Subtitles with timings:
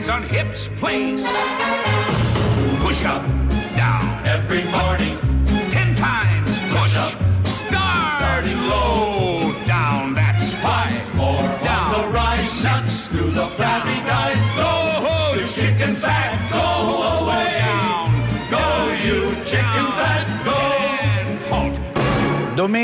[0.00, 1.24] hands on hips, place.
[2.82, 3.22] Push up,
[3.76, 4.26] down.
[4.26, 5.18] Every morning,
[5.70, 6.96] Ten times push.
[6.96, 7.12] up.
[7.46, 8.16] Start.
[8.16, 9.52] Starting low.
[9.66, 10.14] Down.
[10.14, 11.14] That's five.
[11.14, 11.92] more Down.
[11.92, 12.64] the rise.
[12.64, 14.00] Nuts to the flabby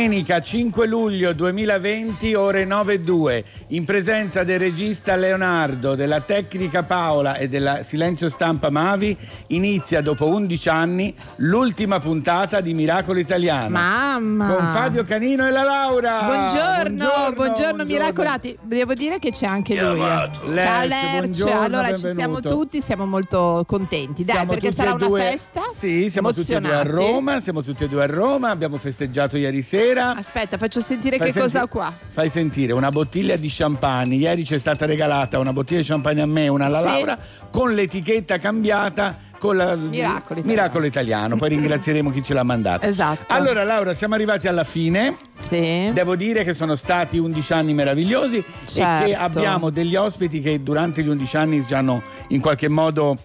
[0.06, 6.84] Domenica 5 luglio 2020, ore 9 e 2, in presenza del regista Leonardo, della tecnica
[6.84, 9.16] Paola e della Silenzio Stampa Mavi,
[9.48, 13.70] inizia dopo 11 anni l'ultima puntata di Miracolo Italiano.
[13.70, 14.46] Mamma!
[14.54, 16.20] Con Fabio Canino e la Laura.
[16.22, 18.56] Buongiorno, buongiorno, miracolati.
[18.62, 19.98] Devo dire che c'è anche lui.
[20.02, 20.30] eh.
[20.52, 22.48] Lerch, Ciao buongiorno, allora ci siamo benvenuto.
[22.48, 24.22] tutti, siamo molto contenti.
[24.24, 25.62] Dai, Siamo perché sarà una due- festa.
[25.74, 26.82] Sì, siamo tutti e due a.
[26.84, 29.94] Roma, siamo tutti e due a Roma, abbiamo festeggiato ieri sera.
[30.00, 31.92] Aspetta, faccio sentire Fai che cosa senti- ho qua.
[32.06, 34.14] Fai sentire una bottiglia di champagne.
[34.16, 36.84] Ieri ci è stata regalata una bottiglia di champagne a me e una alla Sì.
[36.84, 37.18] Laura
[37.50, 40.44] con l'etichetta cambiata con la Miracolo Italiano.
[40.46, 41.36] Miracolo Italiano.
[41.36, 42.86] Poi ringrazieremo chi ce l'ha mandata.
[42.86, 43.24] Esatto.
[43.28, 45.16] Allora, Laura, siamo arrivati alla fine.
[45.32, 45.90] Sì.
[45.92, 49.04] Devo dire che sono stati 11 anni meravigliosi e Certo.
[49.06, 53.18] che abbiamo degli ospiti che durante gli 11 anni ci hanno in qualche modo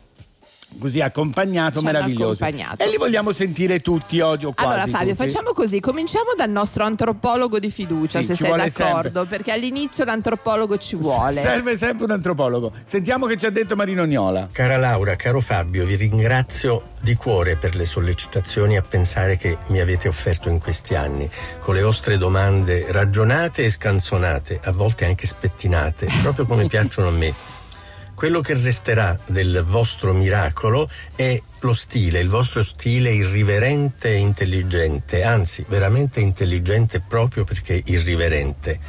[0.79, 2.43] così accompagnato, Ci hanno meravigliosi.
[2.43, 2.83] accompagnato.
[2.83, 5.27] E li vogliamo sentire tutti oggi o quasi Allora Fabio, tutti.
[5.29, 10.03] facciamo così, cominciamo dal nostro antropologo di fiducia, Sì, se sei vuole d'accordo, perché all'inizio
[10.05, 11.33] l'antropologo ci vuole.
[11.39, 12.71] Serve sempre un antropologo.
[12.83, 14.49] Sentiamo che ci ha detto Marino Gnola.
[14.51, 19.79] Cara Laura, caro Fabio, vi ringrazio di cuore per le sollecitazioni a pensare che mi
[19.79, 25.25] avete offerto in questi anni, con le vostre domande ragionate e scanzonate, a volte anche
[25.27, 27.33] spettinate, proprio come piacciono a me.
[28.21, 35.23] Quello che resterà del vostro miracolo è lo stile, il vostro stile irriverente e intelligente,
[35.23, 38.79] anzi veramente intelligente proprio perché irriverente.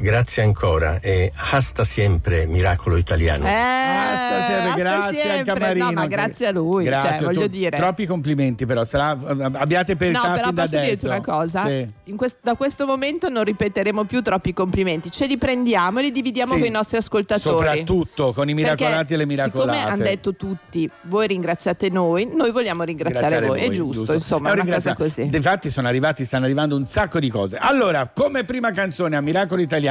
[0.00, 3.44] Grazie ancora e hasta sempre miracolo italiano.
[3.46, 5.58] Eh, Basta, sempre, hasta grazie anche a sempre.
[5.66, 5.84] Marino.
[5.86, 7.76] No, ma grazie a lui, Grazie, cioè, voglio tu- dire.
[7.76, 11.66] Troppi complimenti però, sarà, abbiate per No, però da posso dirti una cosa?
[11.66, 11.92] Sì.
[12.04, 16.12] In quest- da questo momento non ripeteremo più troppi complimenti, ce li prendiamo e li
[16.12, 16.58] dividiamo Sì.
[16.60, 17.56] con i nostri ascoltatori.
[17.56, 19.78] Soprattutto con i miracolati Perché e le miracolate.
[19.78, 23.60] Siccome hanno detto tutti, voi ringraziate noi, noi vogliamo ringraziare, voi.
[23.62, 25.28] È giusto, insomma, È è un una cosa così.
[25.32, 27.56] Infatti sono arrivati, stanno arrivando un sacco di cose.
[27.60, 29.86] Allora, come prima canzone a Miracolo Italiano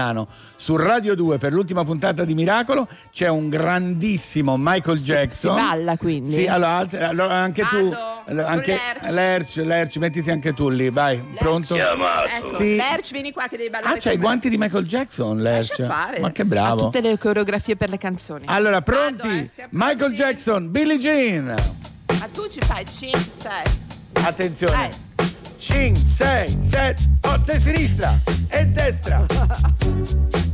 [0.56, 5.56] su Radio 2 per l'ultima puntata di Miracolo c'è un grandissimo Michael Jackson.
[5.58, 6.30] si balla, quindi?
[6.30, 7.90] Sì, allora, alza- allora, anche tu.
[7.90, 9.12] Vado, anche Lerch.
[9.14, 11.18] Lerch, Lerch, mettiti anche tu lì, vai.
[11.36, 11.76] Pronto?
[11.76, 12.76] Ecco, Sì.
[12.76, 13.96] Lerch, vieni qua che devi ballare.
[13.96, 15.80] Ah, c'hai i guanti di Michael Jackson, Lerch.
[16.20, 16.84] Ma che Ha bravo.
[16.86, 18.46] tutte le coreografie per le canzoni.
[18.48, 19.28] Allora, pronti?
[19.28, 20.16] Vado, eh, Michael pronti?
[20.16, 21.46] Jackson, Billie Jean.
[22.20, 24.26] Ma tu ci fai 5, 6.
[24.26, 24.76] Attenzione.
[24.76, 24.90] Vai.
[25.60, 28.20] 5, 6, 7, 8 e sinistra
[28.52, 29.26] e destra.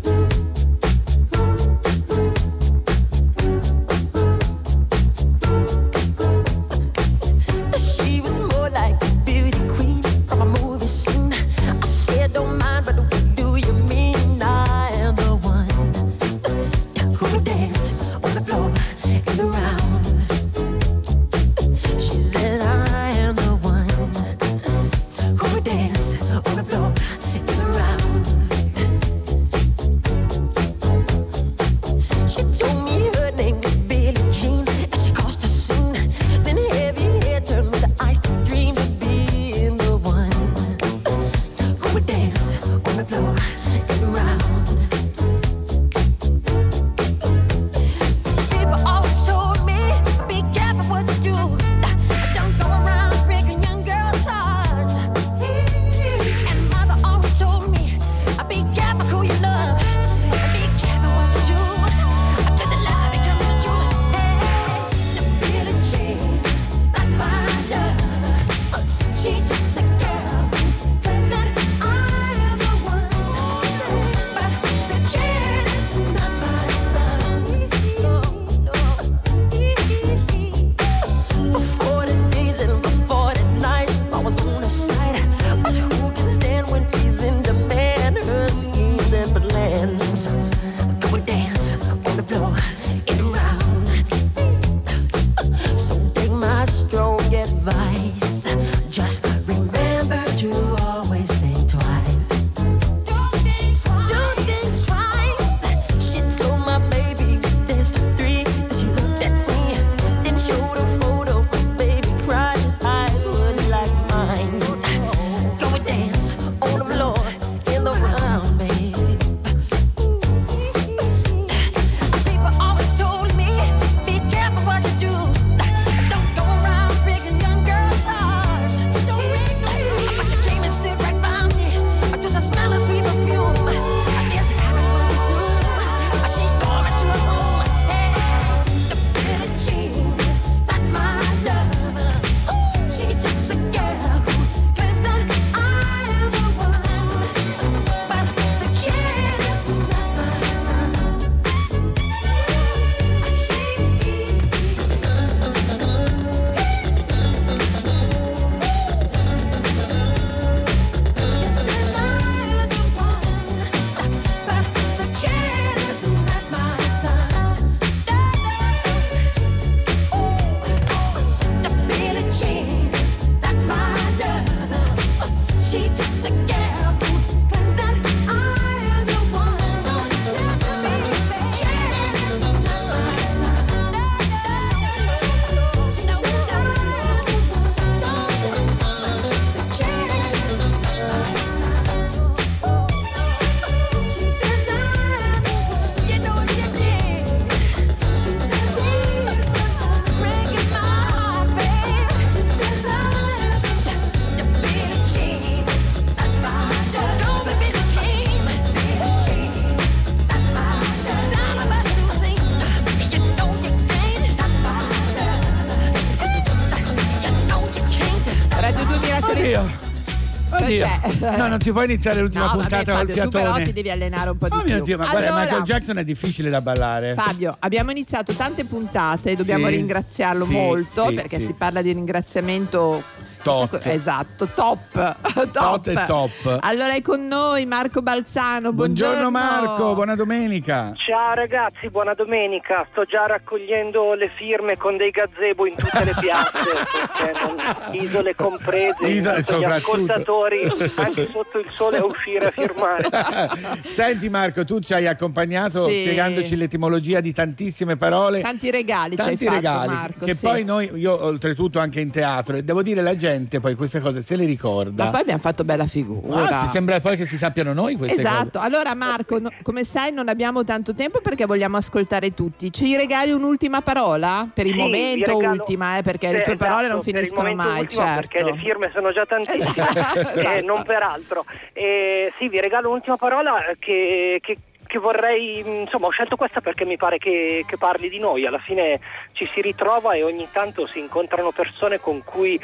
[221.63, 224.37] Si può iniziare l'ultima No, vabbè, puntata col Fabio, tu però ti devi allenare un
[224.37, 224.73] po' di Oh più.
[224.73, 227.13] mio Dio, ma guarda, Allora, Michael Jackson è difficile da ballare.
[227.13, 231.93] Fabio, abbiamo iniziato tante puntate, dobbiamo Sì, ringraziarlo sì, molto sì, perché si parla di
[231.93, 233.01] ringraziamento
[233.43, 233.85] Tot.
[233.87, 234.79] Esatto, top.
[235.51, 235.51] top.
[235.51, 236.59] Tot e top.
[236.61, 238.71] Allora è con noi Marco Balzano.
[238.71, 240.93] Buongiorno, Buongiorno Marco, buona domenica.
[240.95, 242.87] Ciao ragazzi, buona domenica.
[242.91, 249.35] Sto già raccogliendo le firme con dei gazebo in tutte le piazze, isole comprese, Isole
[249.39, 253.09] invito gli ascoltatori anche sotto il sole a uscire a firmare.
[253.83, 256.01] Senti Marco, tu ci hai accompagnato Sì.
[256.01, 258.39] spiegandoci l'etimologia di tantissime parole.
[258.39, 260.45] Tanti regali ci hai Tanti fatto, regali Marco, che sì.
[260.45, 264.21] poi noi, io oltretutto anche in teatro, e devo dire la gente poi queste cose
[264.21, 265.05] se le ricorda.
[265.05, 266.47] Ma poi abbiamo fatto bella figura.
[266.47, 270.11] Ah, si sembra poi che si sappiano noi queste Esatto, allora Marco, no- come sai
[270.11, 272.71] non abbiamo tanto tempo perché vogliamo ascoltare tutti.
[272.71, 274.47] Ci regali un'ultima parola?
[274.53, 277.03] Per il Sì, momento regalo- ultima, eh, perché Sì, le tue esatto, parole non il
[277.03, 278.19] finiscono mai, ultimo, certo.
[278.27, 280.29] Perché le firme sono già tantissime, Esatto.
[280.39, 281.45] e non per altro.
[281.73, 284.57] E sì, vi regalo un'ultima parola che, che-
[284.93, 288.45] che vorrei, insomma, ho scelto questa perché mi pare che, che parli di noi.
[288.45, 288.99] Alla fine
[289.31, 292.59] ci si ritrova e ogni tanto si incontrano persone con cui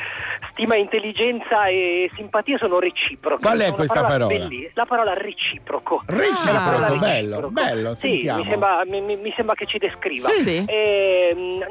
[0.51, 3.41] stima, intelligenza e simpatia sono reciproche.
[3.41, 4.27] Qual è questa parola?
[4.27, 6.03] belli- La parola reciproco.
[6.05, 7.49] Reciproco, La parola bello, reciproco.
[7.49, 8.43] bello, Sì, sentiamo.
[8.43, 10.29] mi sembra, mi- mi- sembra che ci descriva.
[10.29, 10.43] Sì.
[10.43, 10.65] Sì.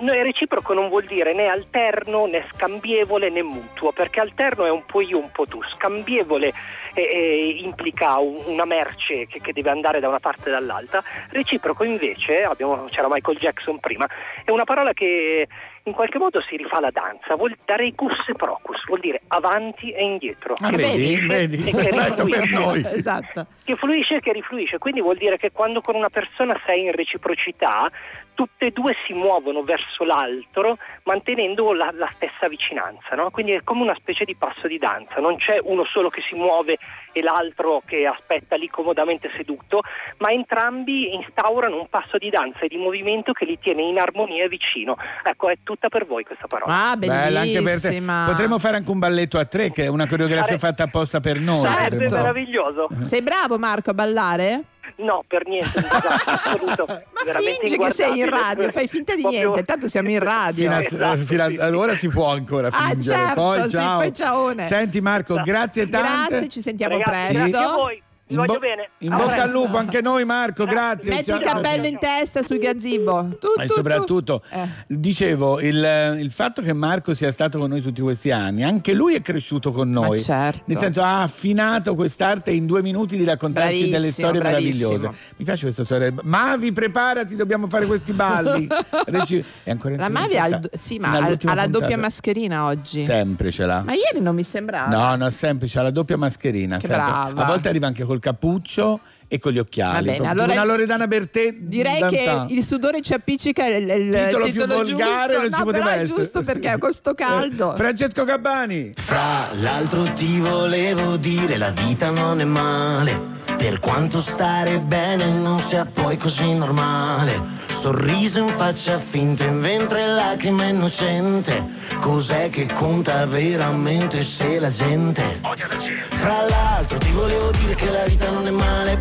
[0.00, 4.70] No, e reciproco non vuol dire né alterno né scambievole né mutuo, perché alterno è
[4.70, 5.62] un po' io, un po' tu.
[5.74, 6.52] Scambievole
[6.94, 11.02] eh, eh, implica un- una merce che, che deve andare da una parte e dall'altra.
[11.30, 14.06] Reciproco invece, abbiamo- c'era Michael Jackson prima,
[14.44, 15.46] è una parola che
[15.84, 19.22] in qualche modo si rifà alla danza, vuol dare i cus e procus, vuol dire
[19.28, 20.54] avanti e indietro.
[20.60, 22.82] Ah, Che vedi, fluisce vedi, e che perfetto per noi.
[22.84, 23.46] Esatto.
[23.64, 26.92] che fluisce e che rifluisce, quindi vuol dire che quando con una persona sei in
[26.92, 27.90] reciprocità,
[28.38, 33.30] tutte e due si muovono verso l'altro mantenendo la, la stessa vicinanza, no?
[33.30, 36.36] quindi è come una specie di passo di danza, non c'è uno solo che si
[36.36, 36.78] muove
[37.10, 39.80] e l'altro che aspetta lì comodamente seduto,
[40.18, 44.44] ma entrambi instaurano un passo di danza e di movimento che li tiene in armonia
[44.44, 44.96] e vicino.
[45.24, 46.90] Ecco, è tutta per voi questa parola.
[46.90, 47.88] Ah, Bella anche per te.
[47.88, 48.24] bellissima.
[48.28, 51.40] Potremmo fare anche un balletto a tre, che è una coreografia Sare- fatta apposta per
[51.40, 51.56] noi.
[51.56, 51.76] Certo.
[51.76, 52.88] Sarebbe Potremmo- meraviglioso.
[53.02, 54.62] Sei bravo Marco a ballare?
[54.96, 56.84] No, per niente, assoluto.
[56.88, 60.18] Ma veramente fingi che sei in radio, fai finta di Proprio- niente, tanto siamo in
[60.20, 60.64] radio.
[60.64, 61.60] Fino a, Esatto, fino a- sì, sì.
[61.60, 63.16] allora si può ancora Ah, fingere.
[63.18, 63.96] certo, poi, sì, ciao.
[63.98, 64.66] poi ciaone.
[64.66, 66.28] Senti Marco, grazie tante.
[66.30, 67.48] Grazie, ci sentiamo Ragazzi, presto.
[67.50, 68.02] grazie a voi.
[68.28, 68.90] Vi In, voglio bo- bene.
[68.98, 69.44] in A bocca presto.
[69.44, 71.10] al lupo anche noi Marco, grazie.
[71.10, 71.38] Metti Ciao.
[71.38, 73.36] il cappello in testa sui gazebo.
[73.40, 74.54] Tu, E tu, soprattutto, tu.
[74.54, 74.68] Eh.
[74.86, 79.14] dicevo, il, il fatto che Marco sia stato con noi tutti questi anni, anche lui
[79.14, 80.20] è cresciuto con noi.
[80.20, 80.62] certo.
[80.66, 84.88] Nel senso, ha affinato quest'arte in due minuti di raccontarci Bravissimo, delle storie bravissimo.
[84.90, 85.18] meravigliose.
[85.38, 86.12] Mi piace questa storia.
[86.24, 88.66] Mavi, preparati, dobbiamo fare questi balli.
[89.06, 91.96] Reci- è ancora in La Mavi ha, il- sì, ma ha, ha la doppia puntata.
[91.96, 93.02] mascherina oggi.
[93.04, 93.82] Sempre ce l'ha.
[93.86, 94.94] Ma ieri non mi sembrava.
[94.94, 96.76] No, no, sempre c'ha la doppia mascherina.
[96.78, 97.42] Brava.
[97.42, 100.06] A volte arriva anche col cappuccio e con gli occhiali.
[100.06, 101.54] Va bene, allora- una Loredana Bertè.
[101.58, 102.46] Direi d'antan.
[102.46, 105.40] che il sudore ci appiccica il, il- il Titolo più titolo volgare giusto.
[105.40, 106.18] non ci no, poteva però è essere.
[106.18, 107.72] giusto perché con sto caldo.
[107.72, 108.92] Eh, Francesco Gabbani.
[108.96, 115.58] Fra l'altro ti volevo dire la vita non è male Per quanto stare bene non
[115.58, 121.64] sia poi così normale Sorriso in faccia finta in ventre lacrima innocente
[122.00, 128.30] Cos'è che conta veramente se la gente Fra l'altro ti volevo dire che la vita
[128.30, 128.96] non è male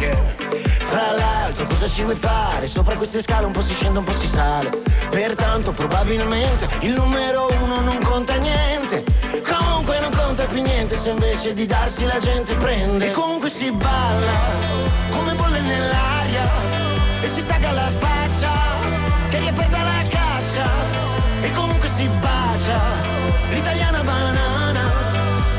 [0.00, 0.16] yeah.
[0.86, 2.66] Fra l'altro cosa ci vuoi fare?
[2.66, 4.70] Sopra queste scale un po' si scende un po' si sale.
[5.10, 9.04] Pertanto probabilmente il numero uno non conta niente.
[9.42, 13.08] Comunque non conta più niente se invece di darsi la gente prende.
[13.08, 14.38] E comunque si balla
[15.10, 16.48] come bolle nell'aria.
[17.22, 18.52] E si tagga la faccia
[19.28, 20.68] che riaperta la caccia.
[21.42, 22.80] E comunque si bacia
[23.50, 24.56] l'italiana banana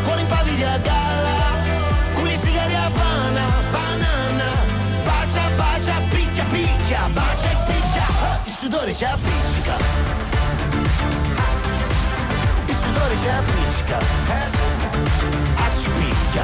[0.03, 0.96] Cuore in pavidi a
[8.69, 9.77] sudore ci appiccica.
[12.65, 13.97] Il sudore ci appiccica
[15.79, 16.43] ci picchia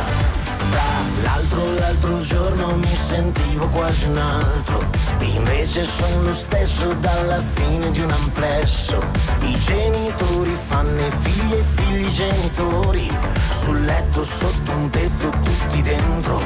[0.70, 0.84] Fra
[1.24, 4.90] l'altro, l'altro giorno mi sentivo quasi un altro.
[5.20, 9.00] Invece sono lo stesso dalla fine di un amplesso.
[9.42, 13.18] I genitori fanno i figli e figli genitori.
[13.60, 16.42] Sul letto sotto un tetto tutti dentro.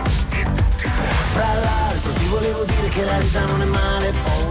[1.33, 4.46] Fra l'altro ti volevo dire che la vita non è male Oh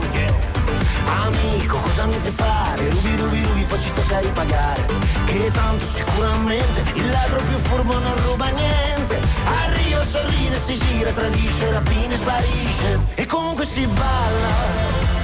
[1.06, 2.90] Amico, cosa mi fai fare?
[2.90, 4.86] Rubi, rubi, rubi, poi ci tocca ripagare.
[5.24, 9.20] Che tanto sicuramente il ladro più furbo non ruba niente.
[9.44, 9.66] A
[10.06, 12.98] sorride, si gira, tradisce, rapina e sparisce.
[13.14, 14.54] E comunque si balla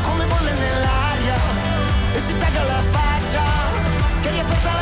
[0.03, 1.37] come bolle nell'aria.
[2.13, 3.43] E si taglia la faccia
[4.21, 4.82] che riaperta la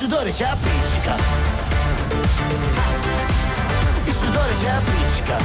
[0.00, 1.14] sudore ci appiccica.
[4.04, 5.36] Il sudore ci appiccica.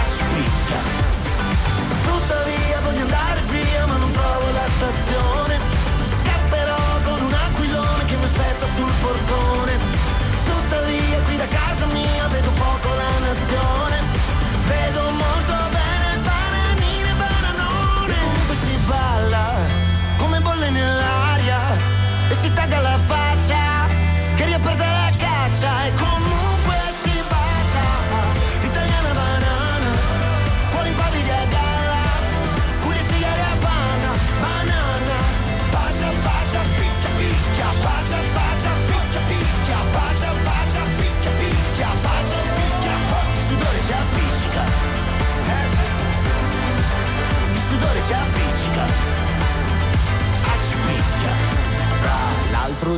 [0.00, 0.78] Accipicca.
[2.06, 5.58] Tuttavia voglio andare via ma non trovo la stazione.
[6.20, 9.72] Scapperò con un aquilone che mi aspetta sul portone.
[10.46, 13.96] Tuttavia qui da casa mia vedo poco la nazione.
[14.68, 15.35] Vedo molto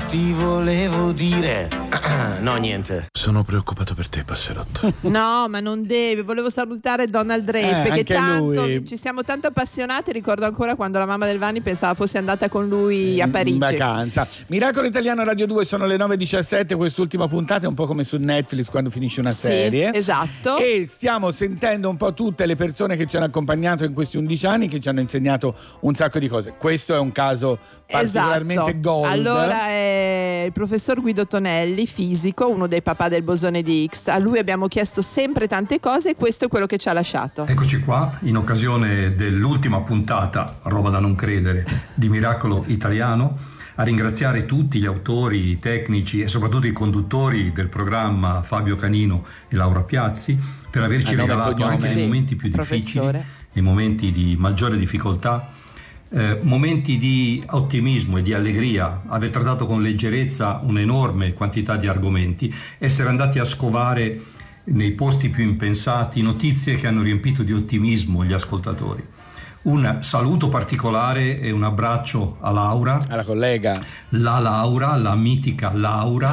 [0.08, 1.68] ti volevo dire.
[2.40, 3.08] no, niente.
[3.28, 4.90] Sono preoccupato per te, passerotto.
[5.08, 6.22] No, ma non deve.
[6.22, 8.86] Volevo salutare Donald Drape, Eh, che tanto lui.
[8.86, 10.12] ci siamo tanto appassionati.
[10.12, 13.52] Ricordo ancora quando la mamma del Vani pensava fosse andata con lui a Parigi.
[13.52, 14.26] In vacanza.
[14.46, 18.70] Miracolo Italiano Radio 2 sono le 9.17, quest'ultima puntata è un po' come su Netflix
[18.70, 19.92] quando finisce una Sì, serie.
[19.92, 20.56] esatto.
[20.56, 24.46] E stiamo sentendo un po' tutte le persone che ci hanno accompagnato in questi 11
[24.46, 26.54] anni, che ci hanno insegnato un sacco di cose.
[26.56, 28.80] Questo è un caso particolarmente Esatto.
[28.80, 29.04] gold.
[29.12, 34.08] Allora è il professor Guido Tonelli, fisico, uno dei papà del bosone di Higgs.
[34.08, 37.46] A lui abbiamo chiesto sempre tante cose e questo è quello che ci ha lasciato.
[37.46, 44.44] Eccoci qua in occasione dell'ultima puntata, roba da non credere, di Miracolo Italiano, a ringraziare
[44.44, 49.82] tutti gli autori, i tecnici e soprattutto i conduttori del programma Fabio Canino e Laura
[49.82, 50.38] Piazzi
[50.70, 55.52] per averci regalato anche nei momenti più difficili, nei momenti di maggiore difficoltà,
[56.10, 62.52] eh, momenti di ottimismo e di allegria, aver trattato con leggerezza un'enorme quantità di argomenti,
[62.78, 64.20] essere andati a scovare
[64.64, 69.04] nei posti più impensati notizie che hanno riempito di ottimismo gli ascoltatori.
[69.60, 73.82] Un saluto particolare e un abbraccio a Laura, Alla collega.
[74.10, 76.32] la Laura, la mitica Laura,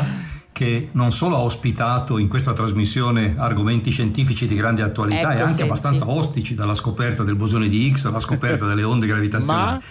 [0.55, 5.41] che non solo ha ospitato in questa trasmissione argomenti scientifici di grande attualità Ecco, e
[5.41, 5.61] anche senti.
[5.63, 9.83] abbastanza ostici, dalla scoperta del bosone di Higgs alla scoperta delle onde gravitazionali,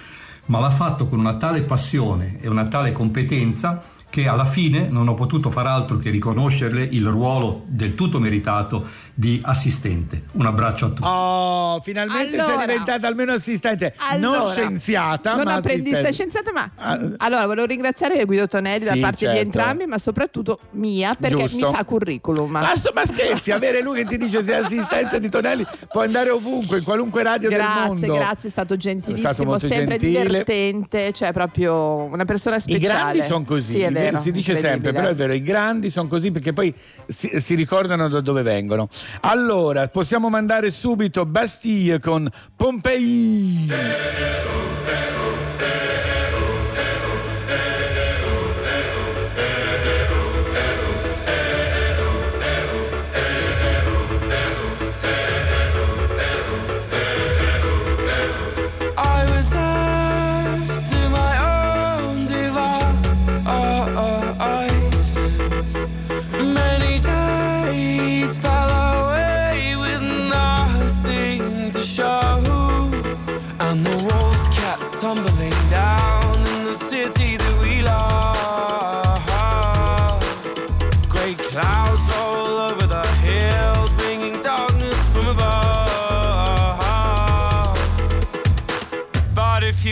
[0.46, 3.82] ma l'ha fatto con una tale passione e una tale competenza
[4.14, 8.86] che alla fine non ho potuto far altro che riconoscerle il ruolo del tutto meritato
[9.12, 10.22] di assistente.
[10.32, 11.02] Un abbraccio a tutti.
[11.02, 12.66] Oh, finalmente sei Allora.
[12.66, 16.12] diventata almeno assistente, non Allora, scienziata, non ma apprendista assistente.
[16.12, 19.40] scienziata, ma Ah, allora volevo ringraziare Guido Tonelli da Sì, parte di certo.
[19.40, 21.70] entrambi, ma soprattutto mia perché Giusto.
[21.70, 22.50] mi fa curriculum.
[22.52, 26.78] Ma, insomma scherzi, avere lui che ti dice sei assistenza di Tonelli può andare ovunque,
[26.78, 28.14] in qualunque radio del Grazie, mondo.
[28.14, 30.22] grazie, è stato gentilissimo, È stato sempre gentile.
[30.24, 32.86] divertente, cioè proprio una persona I speciale.
[32.98, 36.08] grandi sono così, Sì, è vero, si dice sempre, però è vero, i grandi sono
[36.08, 36.74] così perché poi
[37.06, 38.88] si, si ricordano da dove vengono.
[39.20, 43.68] Allora, possiamo mandare subito Bastille con Pompei.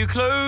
[0.02, 0.41] You close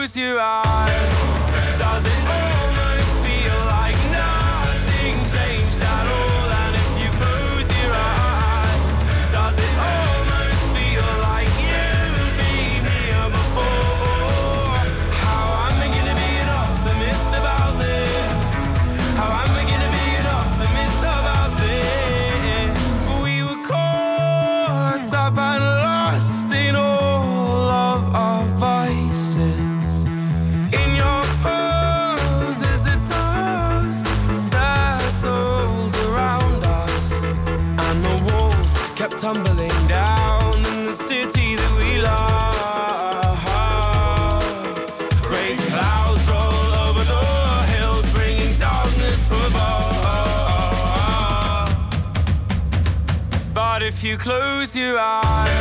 [54.04, 55.53] you close your eyes,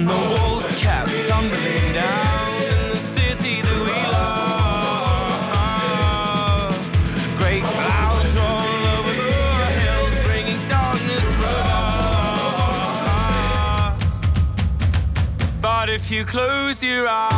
[0.00, 5.44] and the walls kept tumbling down in the city that we love.
[7.36, 11.28] Great clouds roll over the hills, bringing darkness
[13.44, 13.96] us.
[15.60, 17.29] But if you close your eyes,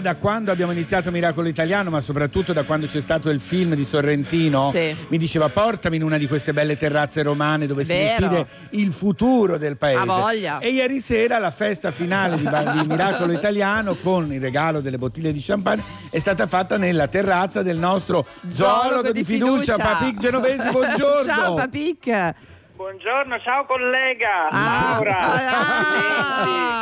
[0.00, 3.74] Allora, da quando abbiamo iniziato Miracolo Italiano, ma soprattutto da quando c'è stato il film
[3.74, 4.94] di Sorrentino, Sì.
[5.08, 8.28] mi diceva portami in una di queste belle terrazze romane dove si Vero.
[8.28, 10.04] decide il futuro del paese.
[10.06, 10.58] Voglia.
[10.58, 15.32] E ieri sera la festa finale di, di Miracolo Italiano con il regalo delle bottiglie
[15.32, 21.22] di champagne è stata fatta nella terrazza del nostro zoologo, di fiducia, Papic Genovesi, buongiorno.
[21.24, 22.34] Ciao Papic.
[22.84, 25.18] Buongiorno, ciao collega Ah, Laura.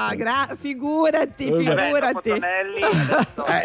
[0.07, 1.87] ah, gra- figurati, Vabbè.
[1.87, 2.31] figurati.
[2.31, 2.41] Eh,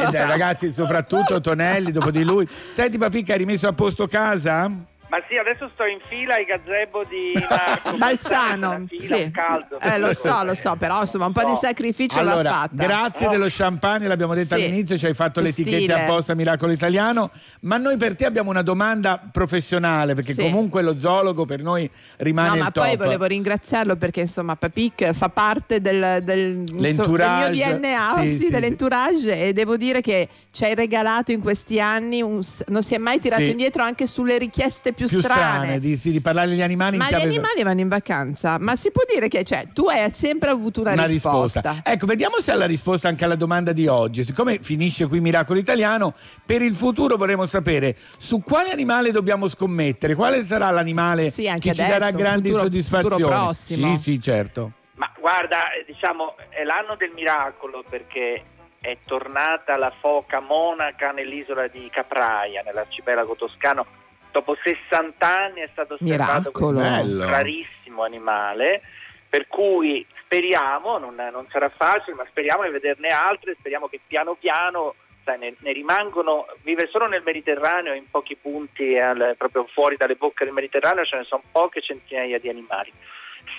[0.09, 2.47] dai, ragazzi, soprattutto Tonelli dopo di lui.
[2.49, 4.67] Senti Papic, hai rimesso a posto casa?
[5.13, 7.97] Ma sì, adesso sto in fila ai gazebo di Marco.
[8.01, 9.29] Balzano, La fila, sì.
[9.31, 9.79] caldo.
[9.79, 12.83] Eh, lo so, lo so, però insomma un po' di sacrificio l'ha Allora, fatta.
[12.83, 14.63] grazie dello champagne, l'abbiamo detto Sì.
[14.63, 15.93] all'inizio, ci hai fatto Che l'etichetta stile.
[15.93, 17.29] apposta Miracolo Italiano,
[17.61, 20.41] ma noi per te abbiamo una domanda professionale, perché Sì.
[20.41, 22.83] comunque lo zoologo per noi rimane No, il ma top.
[22.87, 28.27] poi volevo ringraziarlo perché insomma Papic fa parte del, del, del L'entourage, mio DNA, sì,
[28.29, 32.81] sì, sì, dell'entourage e devo dire che ci hai regalato in questi anni, un non
[32.81, 33.51] si è mai tirato Sì.
[33.51, 37.09] indietro anche sulle richieste più, più strane, di, sì, di parlare degli animali Ma in
[37.09, 40.49] gli chiave- animali vanno in vacanza, ma si può dire che cioè, tu hai sempre
[40.49, 41.61] avuto una, una risposta.
[41.61, 41.91] risposta.
[41.91, 44.23] Ecco, vediamo se ha la risposta anche alla domanda di oggi.
[44.23, 46.13] Siccome finisce qui Miracolo Italiano,
[46.45, 51.73] per il futuro vorremmo sapere su quale animale dobbiamo scommettere, quale sarà l'animale Sì, che
[51.73, 53.15] ci adesso, darà un grandi futuro- soddisfazioni.
[53.21, 53.95] futuro prossimo.
[53.97, 54.71] Sì, sì, certo.
[54.95, 58.43] Ma guarda, diciamo, è l'anno del miracolo perché
[58.79, 63.85] è tornata la foca monaca nell'isola di Capraia, nell'arcipelago toscano.
[64.33, 66.79] Dopo 60 anni è stato osservato Miracolo.
[66.79, 68.81] questo rarissimo animale,
[69.29, 74.33] per cui speriamo, non, non sarà facile, ma speriamo di vederne altre, speriamo che piano
[74.33, 79.97] piano sai, ne, ne rimangono, vive solo nel Mediterraneo, in pochi punti, al- proprio fuori
[79.97, 82.91] dalle bocche del Mediterraneo ce ne sono poche centinaia di animali.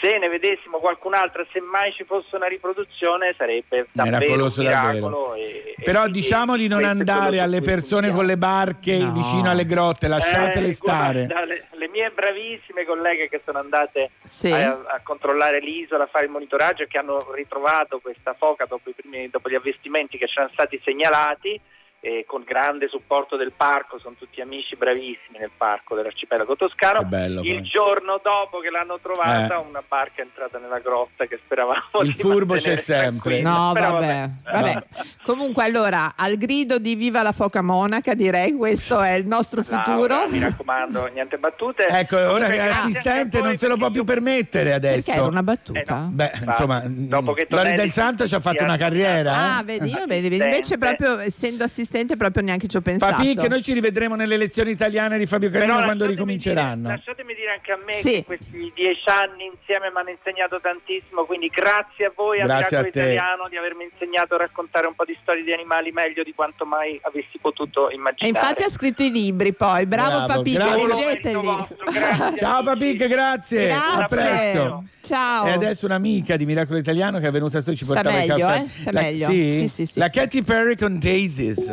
[0.01, 5.35] Se ne vedessimo qualcun'altra, se mai ci fosse una riproduzione, sarebbe davvero Miracoloso davvero.
[5.35, 9.13] e- Però e- diciamo di non andare alle persone con le barche No.
[9.13, 11.27] vicino alle grotte, lasciatele Eh, stare.
[11.27, 14.51] guarda, le, le mie bravissime colleghe che sono andate Sì.
[14.51, 18.91] a, a controllare l'isola, a fare il monitoraggio e che hanno ritrovato questa foca dopo,
[18.91, 21.59] i primi- dopo gli avvistimenti che c'erano stati segnalati
[22.05, 27.03] e con grande supporto del parco, sono tutti amici bravissimi nel parco dell'arcipelago toscano.
[27.05, 27.63] Bello, il poi.
[27.63, 29.67] giorno dopo che l'hanno trovata, Eh.
[29.67, 33.41] una barca è entrata nella grotta che speravamo Il di furbo c'è sempre.
[33.41, 33.51] tranquilla.
[33.51, 34.29] No, Però vabbè.
[34.53, 34.83] vabbè.
[35.23, 40.07] Comunque, allora, al grido di Viva la foca monaca, direi questo è il nostro futuro.
[40.07, 41.87] Laura, mi raccomando, niente battute.
[41.87, 45.05] Ecco, ora che assistente non se lo può più permettere adesso.
[45.07, 45.79] Perché era una battuta?
[45.81, 46.09] Eh, no.
[46.13, 49.57] Beh, Infatti, insomma, dopo che Lori del Santo ci ha fatto una carriera.
[49.57, 49.65] Ah, eh?
[49.65, 53.15] vedi, io vedi, vedi, invece proprio essendo assistente proprio neanche ci ho pensato.
[53.17, 56.83] Papi, che noi ci rivedremo nelle elezioni italiane di Fabio Canino Però quando ricominceranno.
[56.83, 58.11] dire- lasciatemi dire anche a me Sì.
[58.11, 62.79] che questi dieci anni insieme mi hanno insegnato tantissimo, quindi grazie a voi, a Grazie
[62.79, 62.99] Miracolo a te.
[63.15, 66.65] Italiano, di avermi insegnato a raccontare un po' di storie di animali meglio di quanto
[66.67, 68.29] mai avessi potuto E immaginare.
[68.39, 70.87] infatti ha scritto i libri poi, bravo, Bravo, grazie.
[70.87, 71.49] leggeteli.
[72.37, 73.71] Ciao Papic, grazie.
[73.73, 74.17] A Grazie.
[74.17, 74.85] presto.
[75.03, 75.47] Ciao.
[75.47, 78.47] E adesso un'amica di Miracolo Italiano che è venuta su ci Sta portava il meglio,
[78.47, 78.61] caffè.
[78.61, 78.65] eh?
[78.65, 79.27] Sta La- meglio.
[79.29, 79.51] Sì?
[79.51, 80.19] Sì, sì, sì, La sì.
[80.19, 81.69] Katy Perry con Daisies.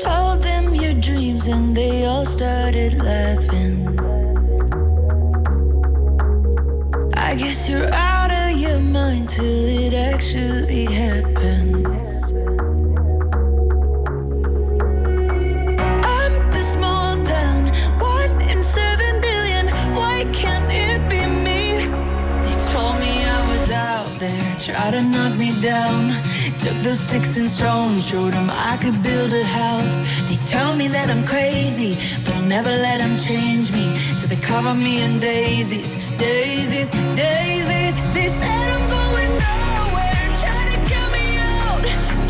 [0.00, 3.98] Told them your dreams and they all started laughing.
[7.14, 12.22] I guess you're out of your mind till it actually happens.
[16.16, 17.66] I'm the small town,
[18.00, 19.68] one in seven billion.
[19.94, 21.88] Why can't it be me?
[22.44, 26.14] They told me I was out there, tried to knock me down.
[26.58, 30.00] Took those sticks and stones, showed them I could build a house.
[30.28, 33.96] They tell me that I'm crazy, but I'll never let them change me.
[34.16, 37.94] So they cover me in daisies, daisies, daisies.
[38.12, 41.82] They said I'm going nowhere, trying to get me out.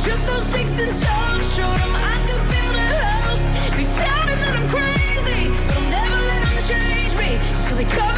[0.04, 3.42] Took those sticks and stones, showed them I could build a house.
[3.76, 7.30] They tell me that I'm crazy, but I'll never let them change me.
[7.66, 8.17] So they cover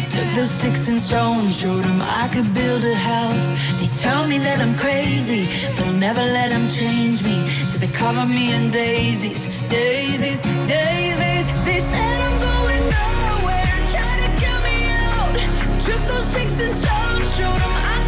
[0.35, 3.51] those sticks and stones, showed them I could build a house.
[3.79, 7.49] They tell me that I'm crazy, but I'll never let them change me.
[7.67, 11.47] So they cover me in daisies, daisies, daisies.
[11.65, 15.35] They said I'm going nowhere, trying to get me out.
[15.85, 18.00] Took those sticks and stones, showed them I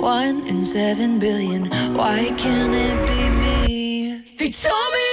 [0.00, 1.66] one in seven billion.
[1.94, 4.24] Why can't it be me?
[4.38, 5.09] They told me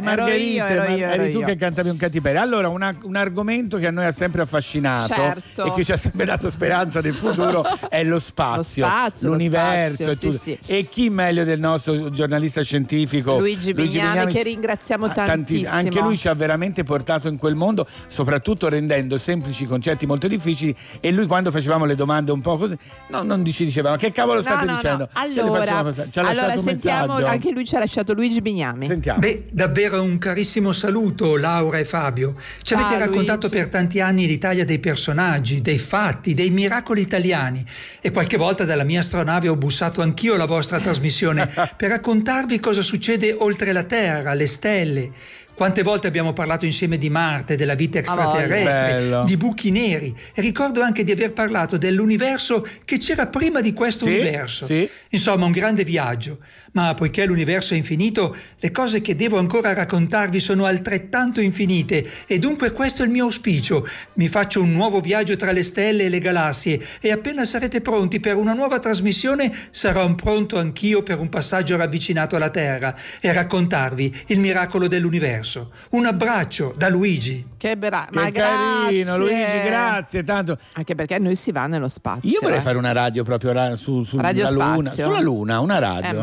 [0.00, 1.46] Margherite, Margherite, io, ero io, ero eri tu io.
[1.46, 2.40] che cantavi un cattiperia.
[2.40, 5.64] Allora, una- un argomento che a noi ha sempre affascinato Certo.
[5.66, 9.34] e che ci ha sempre dato speranza del futuro è lo spazio, Lo spazio, lo
[9.34, 10.42] l'universo spazio, e tutto.
[10.42, 10.72] sì, sì.
[10.72, 15.70] E chi meglio del nostro giornalista scientifico Luigi Bignami, che ringraziamo Ah, tantiss- tantissimo.
[15.74, 20.74] Anche lui ci ha veramente portato in quel mondo, soprattutto rendendo semplici concetti molto difficili.
[21.00, 22.76] E lui, quando facevamo le domande un po' così,
[23.08, 25.08] no, non ci diceva: Ma che cavolo state no, no, dicendo?
[25.12, 25.22] no.
[25.26, 26.08] Le Allora, facciamo passare.
[26.10, 27.30] Ci ha allora lasciato un sentiamo, messaggio.
[27.30, 28.86] anche lui ci ha lasciato Luigi Bignami.
[28.86, 29.18] Sentiamo.
[29.18, 32.34] Beh, davvero un carissimo saluto Laura e Fabio.
[32.62, 33.56] Ci Ciao, avete raccontato Luigi.
[33.56, 37.64] per tanti anni l'Italia dei personaggi, dei fatti, dei miracoli italiani
[38.00, 42.82] e qualche volta dalla mia astronave ho bussato anch'io la vostra trasmissione per raccontarvi cosa
[42.82, 45.10] succede oltre la Terra, le stelle.
[45.54, 50.82] Quante volte abbiamo parlato insieme di Marte, della vita extraterrestre, di buchi neri e ricordo
[50.82, 54.64] anche di aver parlato dell'universo che c'era prima di questo Sì, universo.
[54.64, 54.88] sì.
[55.10, 56.38] Insomma, un grande viaggio.
[56.74, 62.40] Ma poiché l'universo è infinito, le cose che devo ancora raccontarvi sono altrettanto infinite e
[62.40, 63.86] dunque questo è il mio auspicio.
[64.14, 68.18] Mi faccio un nuovo viaggio tra le stelle e le galassie e appena sarete pronti
[68.18, 74.22] per una nuova trasmissione sarò pronto anch'io per un passaggio ravvicinato alla Terra e raccontarvi
[74.26, 75.70] il miracolo dell'universo.
[75.90, 77.46] Un abbraccio da Luigi.
[77.56, 79.16] Che, bra- Che carino.
[79.16, 80.58] Luigi, grazie tanto.
[80.72, 82.28] Anche perché noi si va nello spazio.
[82.28, 82.62] Io vorrei eh.
[82.62, 85.04] fare una radio proprio ra- su, sulla Radio Luna, spazio?
[85.04, 86.10] sulla Luna, una radio.
[86.10, 86.14] Eh,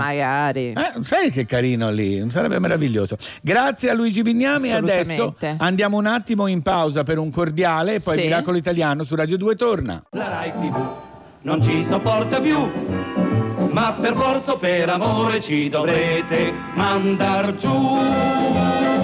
[0.41, 0.73] magari.
[0.73, 3.15] Eh, sai che carino lì, sarebbe meraviglioso.
[3.41, 7.99] Grazie a Luigi Bignami e adesso andiamo un attimo in pausa per un cordiale e
[7.99, 8.23] poi Sì.
[8.23, 10.01] Miracolo Italiano su Radio 2 torna.
[10.11, 10.79] La Rai TV
[11.43, 12.69] non ci sopporta più,
[13.71, 19.00] ma per forza o per amore ci dovrete mandar giù.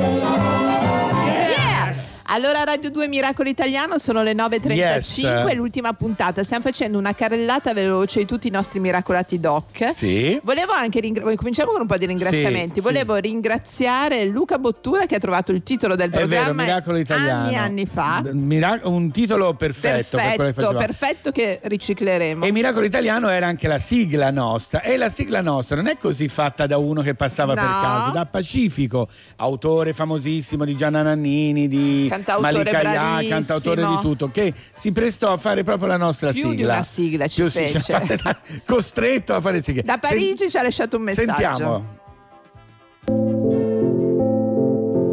[2.29, 5.53] Allora Radio 2 Miracolo Italiano sono le 9.35, Yes.
[5.55, 6.43] l'ultima puntata.
[6.43, 9.91] Stiamo facendo una carrellata veloce di tutti i nostri miracolati doc.
[9.93, 10.37] Sì.
[10.43, 12.75] Volevo anche ringraziare, cominciamo con un po' di ringraziamenti.
[12.75, 16.97] Sì, Volevo ringraziare Luca Bottura che ha trovato il titolo del È vero, programma Miracolo
[16.97, 17.45] Italiano.
[17.45, 18.21] anni anni fa.
[18.33, 20.77] Mira- un titolo perfetto, per Perfetto, facevamo.
[20.79, 22.43] perfetto che ricicleremo.
[22.43, 24.81] E Miracolo Italiano era anche la sigla nostra.
[24.81, 27.69] E la sigla nostra non è così fatta da uno che passava per No.
[27.81, 33.29] caso, da Pacifico, autore famosissimo di Gianna Nannini, di Cantautore bravissimo.
[33.29, 36.73] cantautore di tutto, che si prestò a fare proprio la nostra Più di sigla.
[36.73, 37.79] una sigla ci Più si- fece.
[37.93, 38.19] fate-
[38.65, 39.81] costretto a fare sigla.
[39.83, 41.33] Da Parigi ci ha lasciato un messaggio.
[41.35, 41.95] Sentiamo.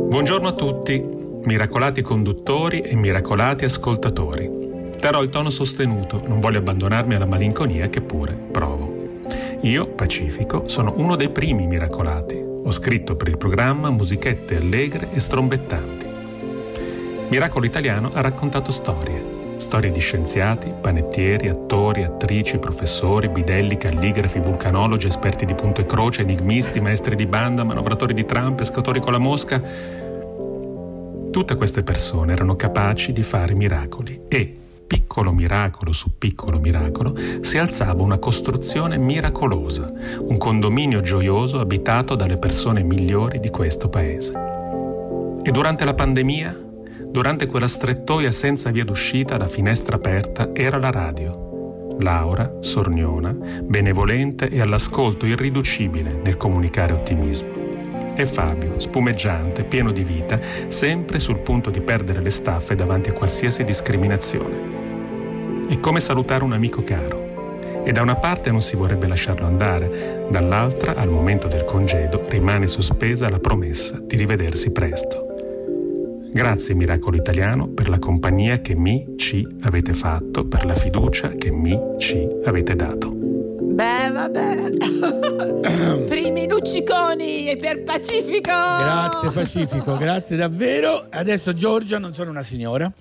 [0.08, 1.02] Buongiorno a tutti,
[1.44, 4.90] miracolati conduttori e miracolati ascoltatori.
[4.98, 9.02] Terrò il tono sostenuto, non voglio abbandonarmi alla malinconia che pure provo.
[9.62, 12.36] Io, Pacifico, sono uno dei primi miracolati.
[12.36, 16.03] Ho scritto per il programma musichette allegre e strombettanti.
[17.28, 19.32] Miracolo Italiano ha raccontato storie.
[19.56, 26.22] Storie di scienziati, panettieri, attori, attrici, professori, bidelli, calligrafi, vulcanologi, esperti di punto e croce,
[26.22, 29.60] enigmisti, maestri di banda, manovratori di tram, pescatori con la mosca.
[31.30, 34.52] Tutte queste persone erano capaci di fare miracoli e,
[34.86, 39.86] piccolo miracolo su piccolo miracolo, si alzava una costruzione miracolosa,
[40.18, 44.32] un condominio gioioso abitato dalle persone migliori di questo paese.
[45.42, 46.63] E durante la pandemia,
[47.14, 51.96] durante quella strettoia senza via d'uscita, la finestra aperta era la radio.
[52.00, 53.30] Laura, sorniona,
[53.62, 57.46] benevolente e all'ascolto irriducibile nel comunicare ottimismo.
[58.16, 63.12] E Fabio, spumeggiante, pieno di vita, sempre sul punto di perdere le staffe davanti a
[63.12, 65.68] qualsiasi discriminazione.
[65.68, 67.82] È come salutare un amico caro.
[67.84, 72.66] E da una parte non si vorrebbe lasciarlo andare, dall'altra, al momento del congedo, rimane
[72.66, 75.33] sospesa la promessa di rivedersi presto.
[76.34, 81.52] Grazie Miracolo Italiano per la compagnia che mi, ci avete fatto, per la fiducia che
[81.52, 83.12] mi, ci avete dato.
[83.12, 84.70] Beh, vabbè.
[86.10, 88.50] Primi lucciconi per Pacifico.
[88.50, 91.06] Grazie Pacifico, grazie davvero.
[91.08, 92.92] Adesso Giorgia, non sono una signora.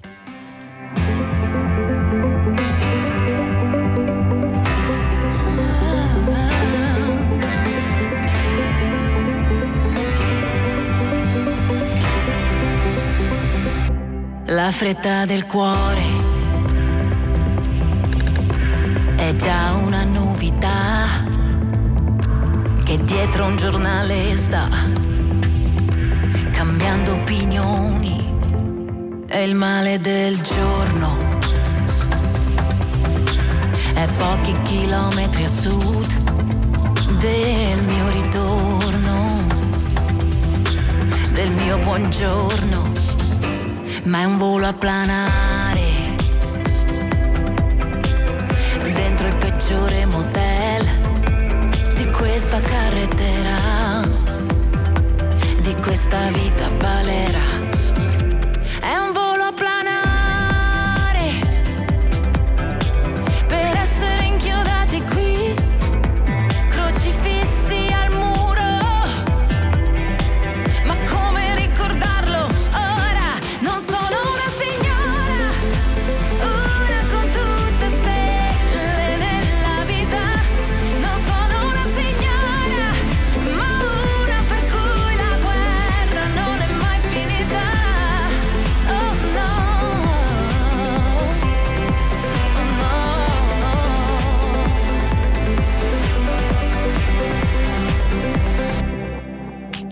[14.63, 16.01] La fretta del cuore
[19.17, 21.05] è già una novità
[22.85, 24.69] che dietro un giornale sta
[26.53, 29.25] cambiando opinioni.
[29.27, 31.17] È il male del giorno.
[33.95, 39.37] È pochi chilometri a sud del mio ritorno,
[41.33, 43.02] del mio buongiorno
[44.05, 46.15] ma è un volo a planare
[48.93, 50.87] dentro il peggiore motel
[51.95, 54.01] di questa carretera,
[55.61, 57.52] di questa vita balera.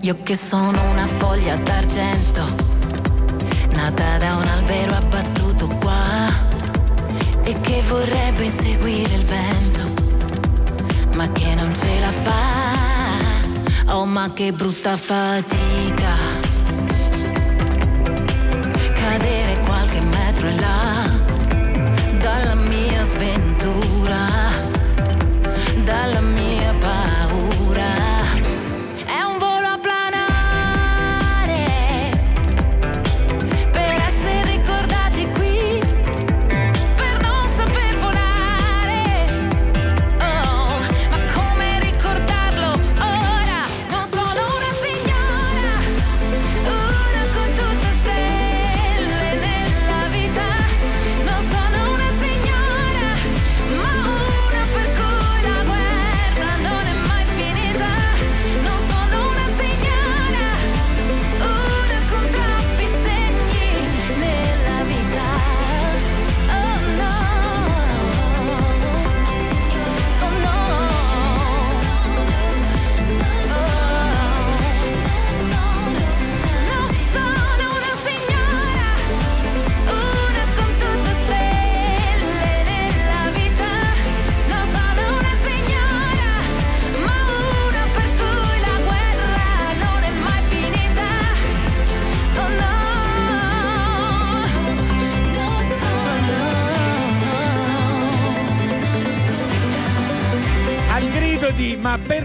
[0.04, 2.42] Io che sono una foglia d'argento
[3.70, 6.26] nata da un albero abbattuto qua
[7.44, 13.94] e che vorrebbe inseguire il vento, ma che non ce la fa.
[13.94, 16.01] Oh, ma che brutta fatica.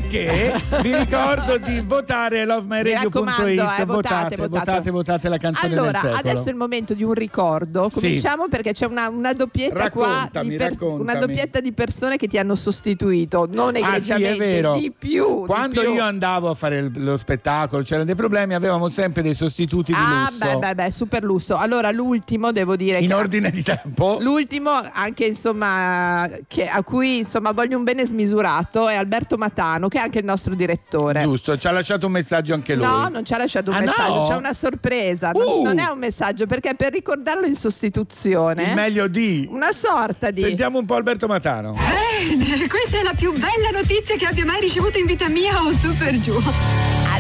[0.08, 6.00] Perché vi ricordo di votare lovemyradio.it raccomando, votate, eh, votate, votate, votate la canzone Allora,
[6.13, 7.89] adesso è il momento di un ricordo.
[7.91, 8.00] Sì.
[8.00, 12.28] Cominciamo perché c'è una, una doppietta qua Raccontami, di per- una doppietta di persone che
[12.28, 14.74] ti hanno sostituito, non Ah, sì, egregiamente, è vero.
[14.78, 15.41] di più.
[15.41, 15.93] di Quando più.
[15.93, 19.98] io andavo a fare il- lo spettacolo, c'erano dei problemi, avevamo sempre dei sostituti di
[20.00, 20.46] Ah, lusso.
[20.46, 21.56] beh, beh, beh, super lusso.
[21.58, 24.17] Allora, l'ultimo devo dire In ordine di tempo.
[24.22, 30.03] L'ultimo, anche insomma, che- a cui insomma voglio un bene smisurato, è Alberto Matano, che
[30.03, 31.21] è anche il nostro direttore.
[31.21, 32.86] Giusto, ci ha lasciato un messaggio anche lui.
[32.86, 34.27] No, non ci ha lasciato un Ah, messaggio, no?
[34.27, 35.31] c'è una sorpresa.
[35.31, 35.63] Non, Uh!
[35.63, 38.63] non è un messaggio perché per ricordarlo in sostituzione.
[38.63, 39.47] Il meglio di.
[39.49, 40.41] Una sorta di.
[40.41, 41.73] Sentiamo un po' Alberto Matano.
[41.73, 45.71] Bene, questa è la più bella notizia che abbia mai ricevuto in vita mia o
[45.71, 46.33] su per giù.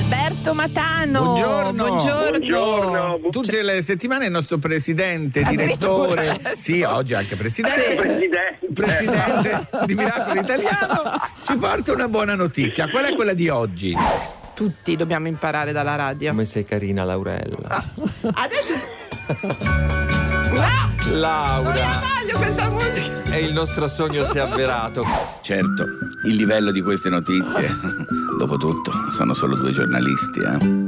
[0.09, 1.21] Alberto Matano.
[1.21, 1.85] Buongiorno.
[1.85, 3.19] Buongiorno.
[3.29, 8.59] Tutte le settimane il nostro presidente, direttore, sì, oggi anche presidente, Sì, presidente.
[8.73, 12.87] presidente di Miracolo Italiano, ci porta una buona notizia.
[12.87, 13.93] Qual è quella di oggi?
[14.53, 16.29] Tutti dobbiamo imparare dalla radio.
[16.29, 17.83] Come sei carina, Laurella.
[18.33, 18.75] Adesso.
[20.59, 20.87] Ah!
[21.11, 21.99] Laura.
[21.99, 23.23] Taglio questa musica.
[23.31, 25.05] E il nostro sogno si è avverato.
[25.41, 25.85] Certo,
[26.23, 27.69] il livello di queste notizie,
[28.37, 30.86] dopotutto, sono solo due giornalisti, eh.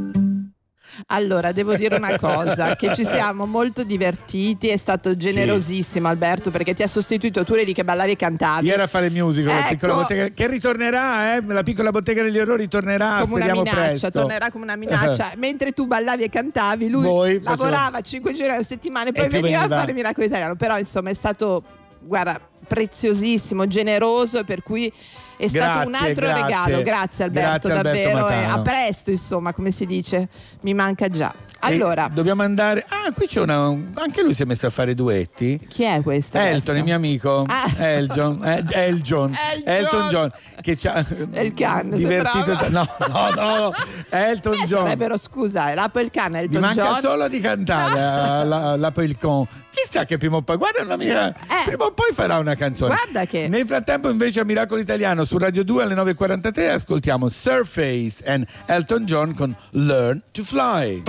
[1.07, 6.73] Allora, devo dire una cosa, che ci siamo molto divertiti, è stato generosissimo Alberto perché
[6.73, 8.67] ti ha sostituito, tu eri lì che ballavi e cantavi.
[8.67, 9.69] Ieri a fare musical, la Ecco.
[9.69, 11.41] piccola bottega, che ritornerà, eh?
[11.45, 14.11] La piccola bottega degli orrori tornerà, come una speriamo minaccia, presto.
[14.11, 15.31] tornerà come una minaccia.
[15.37, 19.29] Mentre tu ballavi e cantavi, lui Voi lavorava 5 giorni alla settimana e poi E
[19.29, 19.75] veniva, veniva.
[19.75, 20.55] a fare Miracolo Italiano.
[20.55, 21.63] Però insomma è stato,
[22.01, 24.91] guarda, preziosissimo, generoso, per cui
[25.39, 26.43] è stato un Grazie, altro grazie.
[26.43, 26.83] regalo.
[26.83, 28.27] Grazie Alberto, Grazie, Alberto davvero.
[28.29, 28.53] e Matano.
[28.53, 30.27] a presto, insomma, come si dice,
[30.61, 31.33] mi manca già.
[31.61, 32.85] E Allora, dobbiamo andare.
[32.87, 33.57] Ah, qui c'è una.
[33.95, 35.59] Anche lui si è messo a fare duetti.
[35.67, 36.37] chi è questo?
[36.37, 36.71] Elton, adesso?
[36.71, 37.45] il mio amico.
[37.47, 37.69] Ah.
[37.85, 42.45] Elton, eh, Elton, Elton John, che ci ha È il cane, divertito.
[42.57, 42.69] sembrava.
[42.69, 42.87] No,
[43.35, 43.73] no, no.
[44.09, 44.83] Elton Eh, John.
[44.83, 46.99] sarebbero, scusa, l'Apple il cane, Gli Elton manca John.
[46.99, 49.45] solo di cantare a- la, la Pelcon.
[49.71, 51.33] Chissà che prima o poi, guarda una mia,
[51.65, 52.93] prima o poi farà una canzone.
[52.93, 52.97] Eh.
[53.03, 58.23] Guarda che- Nel frattempo invece a Miracolo Italiano su Radio 2 alle 9.43 ascoltiamo Surface
[58.25, 61.03] and Elton John con Learn to Fly.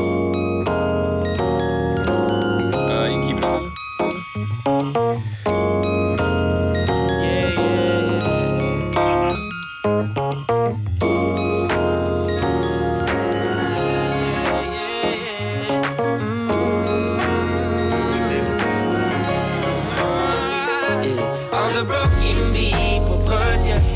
[21.72, 23.89] The broken people, put your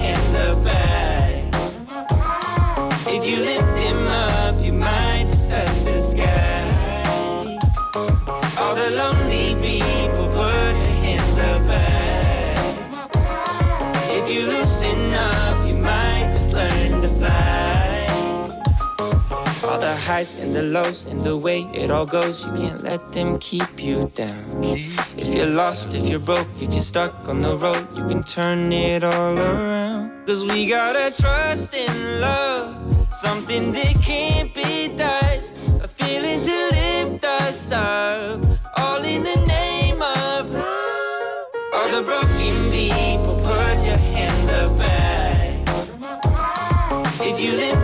[20.14, 23.72] highs and the lows and the way it all goes, you can't let them keep
[23.86, 24.44] you down.
[25.22, 28.72] If you're lost, if you're broke, if you're stuck on the road, you can turn
[28.72, 30.26] it all around.
[30.26, 32.70] Cause we gotta trust in love,
[33.24, 34.72] something that can't be
[35.04, 35.52] touched,
[35.86, 38.38] a feeling to lift us up,
[38.76, 41.46] all in the name of love.
[41.74, 45.64] All the broken people, put your hands up high.
[47.30, 47.83] If you lift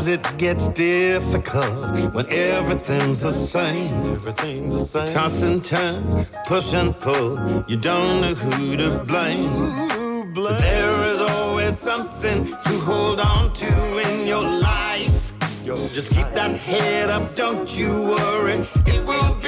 [0.00, 3.92] Sometimes it gets difficult when everything's the same.
[4.16, 5.14] Everything's the same.
[5.14, 7.62] Toss and turn, push and pull.
[7.68, 10.32] You don't know who to blame.
[10.32, 15.34] But there is always something to hold on to in your life.
[15.66, 18.66] Just keep that head up, don't you worry.
[18.86, 19.39] It will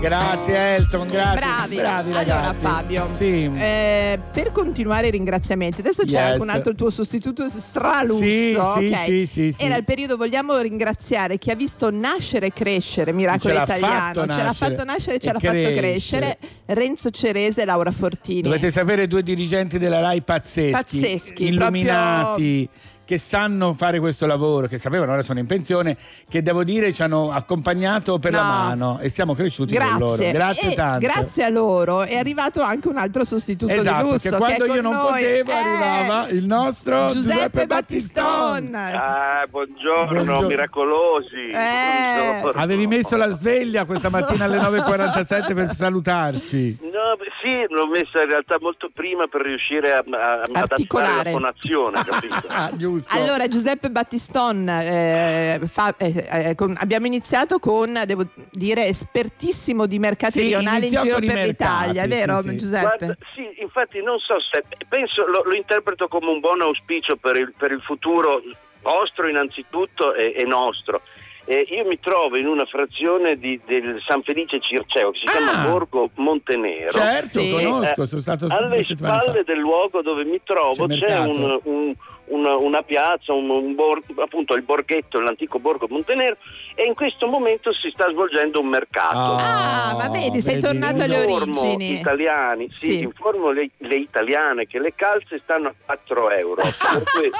[0.00, 1.40] Grazie Elton, grazie.
[1.40, 2.64] Bravi, allora ragazzi.
[2.64, 3.50] Fabio, Sì.
[3.56, 6.30] eh, per continuare i ringraziamenti, adesso c'è Yes.
[6.32, 8.22] anche un altro tuo sostituto stralusso.
[8.22, 8.98] Sì, sì, ok?
[9.04, 9.62] sì, sì, sì.
[9.64, 14.42] Era il periodo, vogliamo ringraziare chi ha visto nascere e crescere Miracolo Ce Italiano, ce
[14.42, 15.76] l'ha fatto nascere e ce l'ha fatto crescere.
[15.80, 18.42] crescere, Renzo Cerese e Laura Fortini.
[18.42, 22.68] Dovete sapere due dirigenti della RAI pazzeschi, Pazzeschi, illuminati,
[23.08, 25.96] che sanno fare questo lavoro, che sapevano, ora sono in pensione,
[26.28, 28.48] che devo dire ci hanno accompagnato per la No.
[28.48, 30.16] mano e siamo cresciuti con loro.
[30.16, 30.32] Grazie.
[30.32, 31.06] Grazie E tanto.
[31.06, 34.74] Grazie a loro è arrivato anche un altro sostituto Esatto, di lusso che quando è
[34.74, 35.06] io non noi.
[35.06, 38.74] potevo Eh, arrivava il nostro Giuseppe, Giuseppe Battiston.
[38.74, 40.46] Ah, buongiorno, Buongiorno.
[40.48, 41.48] miracolosi.
[41.50, 42.28] Eh.
[42.30, 42.60] Buongiorno.
[42.60, 46.78] Avevi messo la sveglia questa mattina alle 9.47 per salutarci.
[46.82, 51.08] No, sì, l'ho messa in realtà molto prima per riuscire a, a, ad Articolare.
[51.08, 52.46] attivare la fonazione, capito?
[52.58, 52.96] Ah, giusto.
[53.08, 59.98] Allora, Giuseppe Battiston, eh, fa- eh, eh, con- abbiamo iniziato con, devo dire, espertissimo di
[59.98, 62.56] mercati Sì, rionali in giro per mercati, l'Italia, è vero sì, sì.
[62.56, 62.96] Giuseppe?
[62.96, 67.36] Guarda, sì, infatti non so se penso lo, lo interpreto come un buon auspicio per
[67.36, 68.42] il, per il futuro
[68.82, 71.02] vostro innanzitutto e, e nostro.
[71.50, 75.66] Eh, io mi trovo in una frazione di- del San Felice Circeo che si chiama
[75.70, 76.90] Borgo Montenero.
[76.90, 77.50] Certo, Sì.
[77.50, 79.44] conosco, Eh, sono stato alle due settimane spalle fa.
[79.52, 81.94] del luogo dove mi trovo C'è c'è, un- un-
[82.30, 86.36] una, una piazza, un, un bor- appunto il borghetto, l'antico borgo Montenero
[86.74, 89.16] e in questo momento si sta svolgendo un mercato.
[89.38, 90.66] Ah, ma vedi, sei vedi?
[90.66, 91.98] tornato alle Informo origini.
[91.98, 93.02] italiani, sì, Sì.
[93.02, 96.62] informo le, le italiane che le calze stanno a 4 euro.
[97.12, 97.30] cui-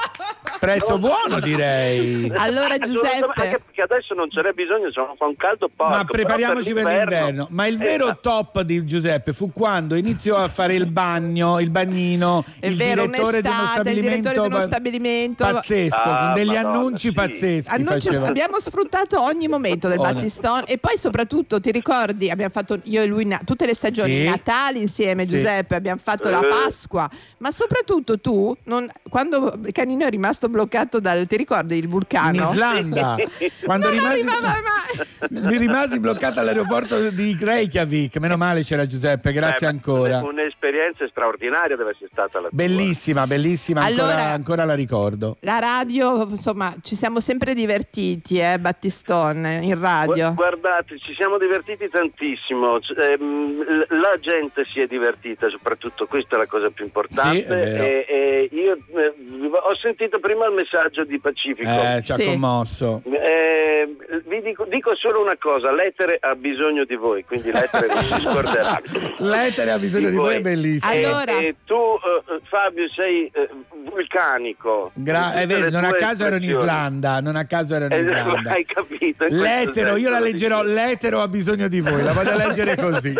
[0.59, 2.29] Prezzo buono direi.
[2.35, 5.95] Allora Giuseppe, Anche perché adesso non ce n'è bisogno, insomma, fa un caldo porco.
[5.95, 7.47] Ma prepariamoci per l'inverno.
[7.51, 8.19] Ma il vero Esatto.
[8.51, 13.41] top di Giuseppe fu quando iniziò a fare il bagno, il bagnino, il vero, direttore
[13.41, 15.43] di uno un'estate, il direttore stabilimento di uno pa- stabilimento.
[15.43, 17.13] pazzesco, Ah, con degli Madonna, annunci sì.
[17.13, 20.13] pazzeschi Annunci- abbiamo sfruttato ogni momento del Oh, no.
[20.13, 24.17] Battiston e poi soprattutto ti ricordi abbiamo fatto io e lui na- tutte le stagioni
[24.19, 24.23] Sì.
[24.25, 25.35] Natali insieme Sì.
[25.35, 26.47] Giuseppe abbiamo fatto la Eh.
[26.47, 32.35] Pasqua ma soprattutto tu non- quando Canino è rimasto bloccato dal ti ricordi il vulcano?
[32.35, 33.15] In Islanda,
[33.63, 38.17] quando non rimasi, arrivava mai mi rimasi bloccato all'aeroporto di Reykjavik.
[38.17, 40.21] Meno male c'era Giuseppe, grazie Eh, ancora.
[40.23, 42.57] Un'esperienza straordinaria deve essere stata la tua.
[42.57, 45.37] Bellissima, bellissima, ancora, Allora- ancora la ricordo.
[45.41, 51.37] la radio insomma ci siamo sempre divertiti eh Battiston in radio Gu- Guardate, ci siamo
[51.37, 57.37] divertiti tantissimo, ehm, la gente si è divertita, soprattutto questa è la cosa più importante.
[57.39, 57.83] Sì, è vero.
[57.83, 59.13] e, e io eh,
[59.51, 61.67] ho sentito prima il messaggio di Pacifico.
[61.69, 62.25] Eh, ci ha Sì.
[62.25, 63.01] commosso.
[63.05, 63.95] Eh,
[64.27, 68.19] vi dico, dico solo una cosa, l'etere ha bisogno di voi, quindi l'etere non si
[68.21, 68.81] scorderà.
[69.19, 70.91] L'etere ha bisogno di voi, è bellissimo.
[70.93, 72.08] E- Allora- e tu eh,
[72.49, 73.47] Fabio sei eh,
[73.89, 74.91] vulcanico.
[74.95, 76.43] Gra- è vero, non a caso ero in.
[76.43, 78.51] Islanda, non a caso ero in Eh, Islanda.
[78.57, 79.25] hai capito?
[79.29, 83.13] L'etero, io la leggerò, l'etero ha bisogno di voi, la voglio leggere così.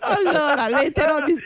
[0.00, 1.42] allora l'etero ha bis-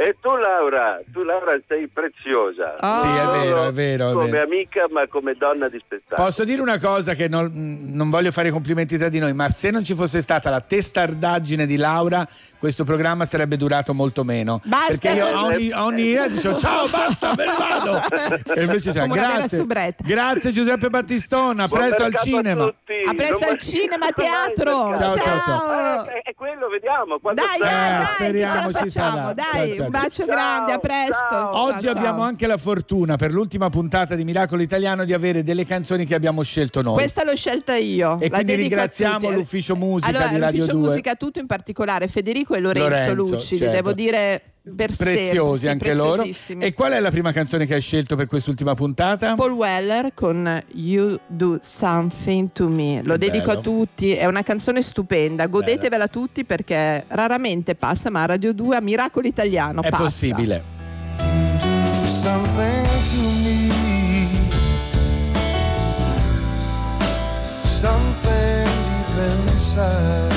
[0.00, 2.76] E tu Laura, tu Laura sei preziosa.
[2.78, 3.00] Ah.
[3.00, 4.44] Sì, è vero, è vero, è Come vero.
[4.44, 6.24] amica, ma come donna di spettacolo.
[6.28, 7.50] Posso dire una cosa che non,
[7.92, 11.66] non voglio fare complimenti tra di noi, ma se non ci fosse stata la testardaggine
[11.66, 12.26] di Laura,
[12.58, 14.60] questo programma sarebbe durato molto meno.
[14.64, 18.54] Basta Perché io con- ogni, ogni idea dicevo ciao, basta, me ne vado.
[18.54, 20.04] E invece c'è, grazie, soubrette.
[20.04, 22.64] grazie Giuseppe Battistona, a Buon presto al cinema.
[22.64, 25.18] a presto Non al cinema teatro mercato.
[25.18, 27.18] Ciao, ciao, Eh, è quello, vediamo.
[27.34, 29.32] dai dai Eh, dai che ce speriamo la ci facciamo sarà.
[29.32, 29.84] dai Ciao, ciao.
[29.84, 31.52] un bacio Ciao, grande a presto ciao.
[31.52, 31.90] Ciao, Oggi ciao.
[31.96, 36.14] abbiamo anche la fortuna per l'ultima puntata di Miracolo Italiano di avere delle canzoni che
[36.14, 36.94] abbiamo scelto noi.
[36.94, 40.88] questa l'ho scelta io E la quindi ringraziamo l'ufficio musica allora, di Radio l'ufficio 2.
[40.88, 43.74] musica tutto in particolare Federico e Lorenzo, Lorenzo, Lucidi certo.
[43.74, 44.42] devo dire
[44.74, 46.24] preziosi sempre, anche loro.
[46.58, 49.34] E qual è la prima canzone che hai scelto per quest'ultima puntata?
[49.34, 53.00] Paul Weller con You Do Something to Me.
[53.04, 53.58] Lo Che dedico bello.
[53.58, 55.46] a tutti, è una canzone stupenda.
[55.46, 60.02] Godetevela tutti perché raramente passa, ma a Radio 2 a Miracolo Italiano È passa.
[60.04, 60.76] possibile.
[62.08, 63.68] something to me,
[67.62, 70.27] something deep inside.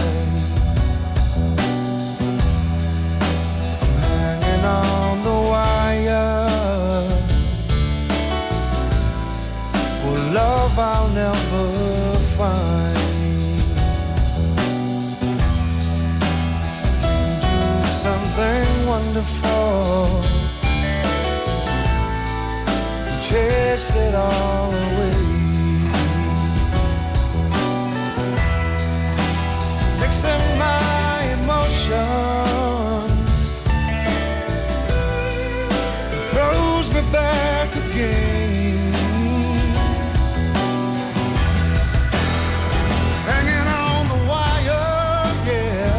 [4.61, 6.37] Hanging on the wire
[10.01, 12.97] for love I'll never find.
[17.41, 20.23] Do something wonderful
[23.21, 25.21] chase it all away.
[29.99, 32.50] Mixing my emotions
[37.11, 38.93] back again.
[43.29, 45.93] Hanging on the wire, yeah.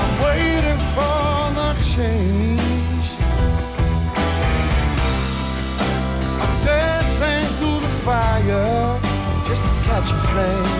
[0.00, 3.06] I'm waiting for the change.
[6.42, 9.00] I'm dancing through the fire
[9.46, 10.79] just to catch a flame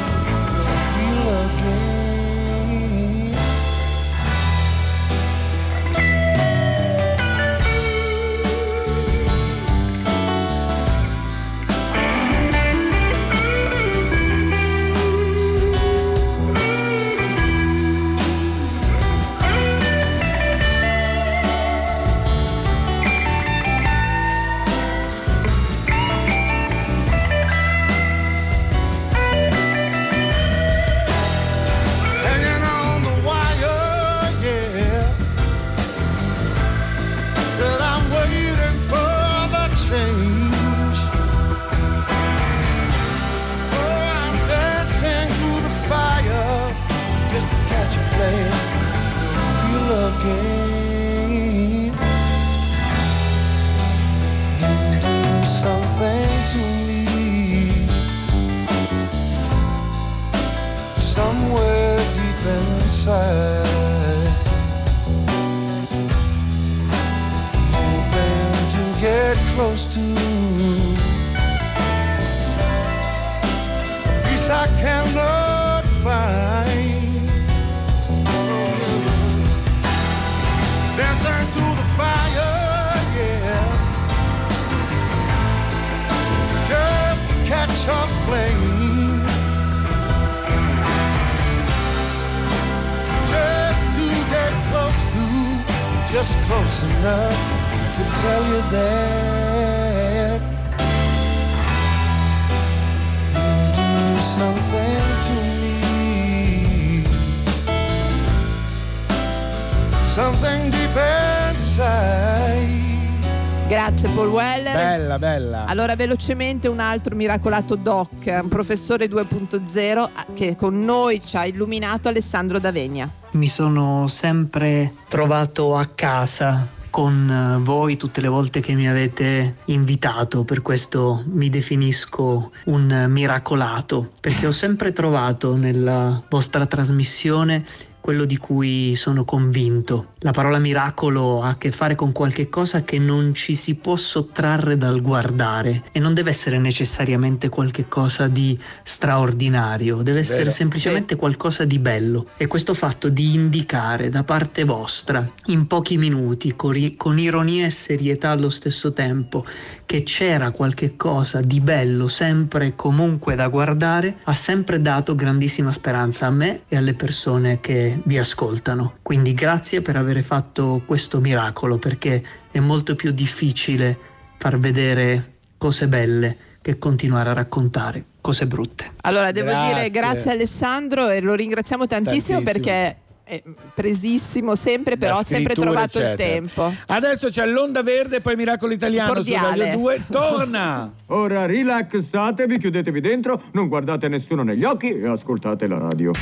[115.71, 122.09] Allora, velocemente un altro miracolato doc, un professore 2.0 che con noi ci ha illuminato
[122.09, 123.09] Alessandro D'Avegna.
[123.33, 129.59] Mi sono sempre trovato a casa con eh, voi tutte le volte che mi avete
[129.67, 137.65] invitato, per questo mi definisco un miracolato, perché ho sempre trovato nella vostra trasmissione
[138.01, 140.15] quello di cui sono convinto.
[140.21, 143.97] La parola miracolo ha a che fare con qualche cosa che non ci si può
[143.97, 150.51] sottrarre dal guardare e non deve essere necessariamente qualche cosa di straordinario, deve essere Vero.
[150.51, 152.29] semplicemente qualcosa di bello.
[152.37, 158.31] E questo fatto di indicare da parte vostra, in pochi minuti, con ironia e serietà
[158.31, 159.45] allo stesso tempo,
[159.87, 165.73] che c'era qualche cosa di bello sempre e comunque da guardare, ha sempre dato grandissima
[165.73, 168.95] speranza a me e alle persone che vi ascoltano.
[169.03, 173.97] Quindi grazie per aver fatto questo miracolo, perché è molto più difficile
[174.39, 178.93] far vedere cose belle che continuare a raccontare cose brutte.
[179.03, 179.75] Allora, devo Grazie.
[179.75, 182.63] dire grazie Alessandro e lo ringraziamo tantissimo, Tantissimo.
[182.75, 183.43] perché è
[183.75, 186.29] presissimo sempre, però ha sempre trovato il eccetera.
[186.29, 186.75] tempo.
[186.87, 189.53] Adesso c'è l'Onda Verde e poi Miracolo Italiano Cordiale.
[189.53, 190.05] su Radio 2.
[190.11, 190.93] Torna!
[191.07, 196.13] Ora rilassatevi, chiudetevi dentro, non guardate nessuno negli occhi e ascoltate la radio.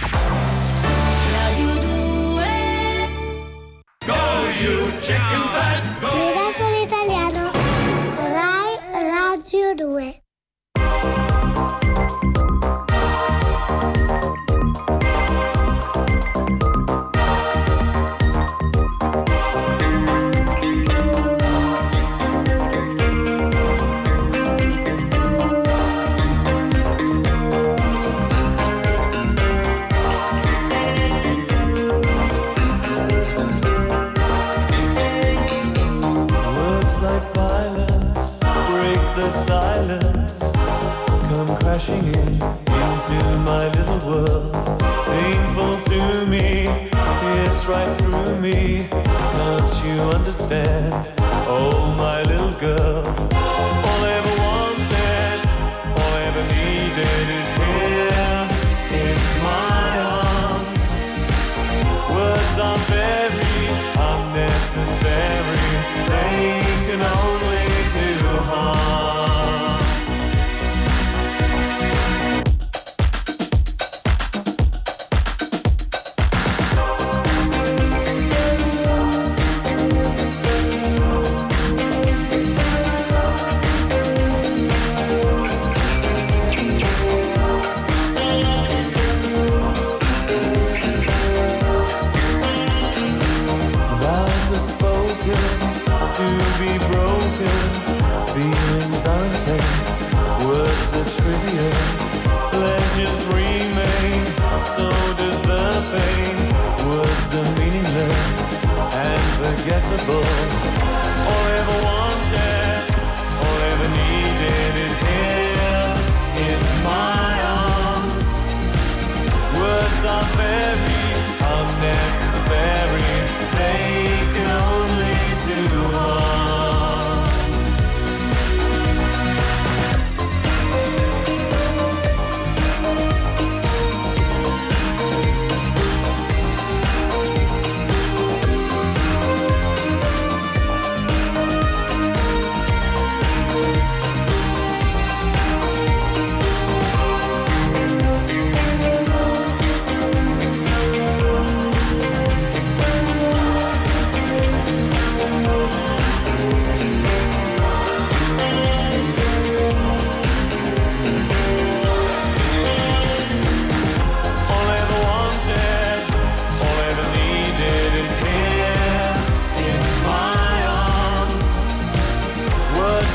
[47.68, 48.86] Right through me.
[48.90, 51.12] Can't you understand?
[51.46, 53.57] Oh, my little girl.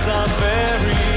[0.05, 1.12] are very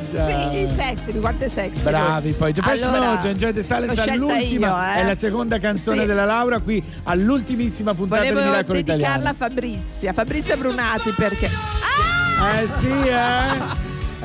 [0.00, 0.30] Mode.
[0.30, 1.82] sexy, sexy, quanto è sexy.
[1.82, 5.02] Bravi, poi Depeche Allora, Mode, Enjoy the Silence all'ultima, io, eh.
[5.02, 6.06] è la seconda canzone Sì.
[6.06, 9.28] della Laura qui all'ultimissima puntata di Volevo Miracolo dedicarla Italiano.
[9.28, 13.76] a Fabrizia, Fabrizia Brunati perché Eh sì, eh.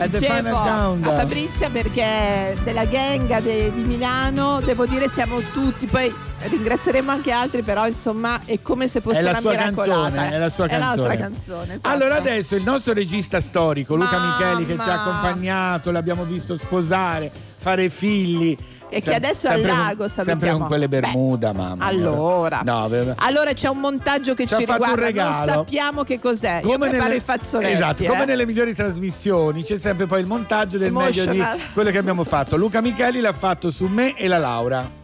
[0.07, 0.95] Dicevo, a.
[1.01, 6.11] Fabrizia perché della gang de- di Milano, devo dire siamo tutti, poi
[6.49, 10.01] ringrazieremo anche altri, però insomma è come se fosse la una sua miracolata.
[10.11, 10.95] canzone, è la sua È la canzone.
[11.07, 11.73] nostra canzone.
[11.75, 11.87] esatto.
[11.89, 14.37] Allora adesso il nostro regista storico Luca Mamma.
[14.37, 18.57] Micheli che ci ha accompagnato, l'abbiamo visto sposare, fare figli
[18.89, 20.57] E che adesso è al sempre lago, Sempre salutiamo.
[20.59, 21.75] con quelle Bermuda, mamma.
[21.75, 21.85] mia.
[21.85, 22.61] Allora.
[22.63, 25.51] No, Allora c'è un montaggio che Ci ci fatto un riguarda, non regalo.
[25.51, 26.59] sappiamo che cos'è.
[26.61, 27.15] Come nelle-.
[27.15, 28.05] Esatto, eh.
[28.07, 32.23] come nelle migliori trasmissioni c'è sempre poi il montaggio del meglio di quello che abbiamo
[32.23, 32.55] fatto.
[32.55, 35.01] Luca Micheli l'ha fatto su me e la Laura.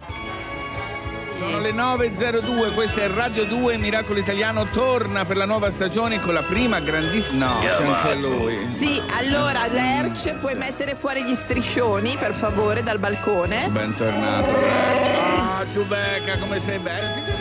[1.49, 6.35] Sono le 9.02, questa è Radio 2, Miracolo Italiano torna per la nuova stagione con
[6.35, 7.47] la prima grandissima...
[7.47, 8.71] No, c'è anche lui.
[8.71, 13.67] Sì, allora Lerch puoi mettere fuori gli striscioni per favore dal balcone.
[13.69, 14.47] Bentornato.
[14.47, 17.13] Ah, Giubecca, come sei bello.
[17.15, 17.33] Ti sei-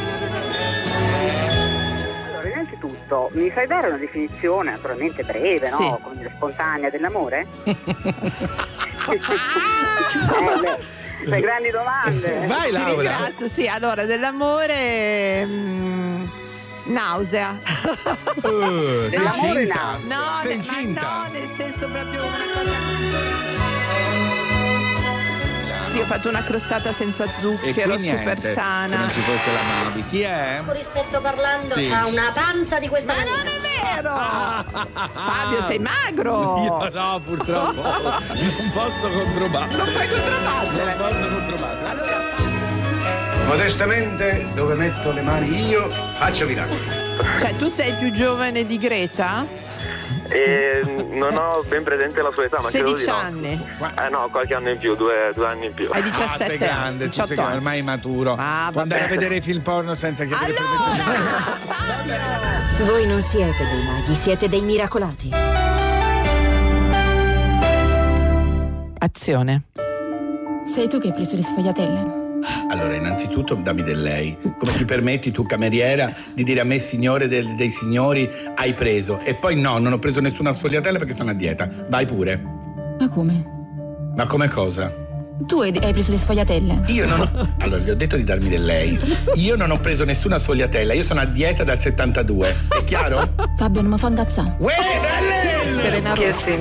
[2.28, 5.76] Allora, innanzitutto, mi fai dare una definizione naturalmente breve, no?
[5.76, 5.94] Sì.
[6.02, 7.46] Come dire, spontanea dell'amore?
[7.64, 7.76] eh,
[10.60, 12.46] beh, le grandi domande.
[12.46, 12.90] Vai Ti Laura.
[13.16, 16.24] ringrazio, sì, allora dell'amore mm,
[16.84, 17.58] nausea.
[18.38, 19.98] Uh, sei incinta?
[20.06, 20.14] no.
[20.14, 23.57] No, no, nel senso proprio una cosa.
[25.98, 28.98] Sì, ho fatto una crostata senza E zucchero, niente, super se sana.
[28.98, 30.04] non ci fosse la Mavi.
[30.04, 30.60] Chi è?
[30.64, 31.88] Con rispetto parlando, Sì.
[31.88, 34.16] c'ha una panza di questa Ma non è vero!
[35.10, 36.62] Fabio, sei magro!
[36.62, 37.82] Io no, purtroppo.
[37.82, 39.82] non posso controbattere.
[39.82, 40.84] Non puoi controbattere.
[40.84, 42.36] Non posso controbattere.
[43.46, 45.88] Modestamente, dove metto le mani io,
[46.18, 46.80] faccio miracoli.
[47.40, 49.44] Cioè, tu sei più giovane di Greta?
[50.28, 50.82] E
[51.18, 53.14] non ho ben presente la sua età, ma credo di 16 no.
[53.16, 53.68] anni.
[54.04, 55.88] Eh no, qualche anno in più, due, due anni in più.
[55.90, 57.56] Hai Ah, 17 sei grande, tu 18 sei grande, anni.
[57.56, 58.36] ormai maturo.
[58.38, 60.54] Ah, Può andare a vedere i film porno senza chiedere
[62.84, 65.30] Voi non siete dei maghi, siete dei miracolati.
[69.00, 69.62] Azione.
[70.64, 72.17] Sei tu che hai preso le sfogliatelle?
[72.70, 74.36] Allora, innanzitutto dammi del lei.
[74.58, 79.20] Come ti permetti tu, cameriera, di dire a me, signore del- dei signori, hai preso?
[79.20, 81.68] E poi no, non ho preso nessuna sfogliatella perché sono a dieta.
[81.88, 82.40] Vai pure.
[82.98, 83.56] Ma come?
[84.16, 85.06] Ma come cosa?
[85.46, 86.82] Tu hai, preso le sfogliatelle?
[86.86, 87.48] Io non ho...
[87.58, 88.98] Allora, gli ho detto di darmi del lei.
[89.36, 92.54] Io non ho preso nessuna sfogliatella, io sono a dieta dal 72.
[92.68, 93.34] È chiaro?
[93.56, 94.56] Fabio, non mi fa incazzare.
[94.58, 96.02] Uè, belle!
[96.04, 96.58] Che Rossi.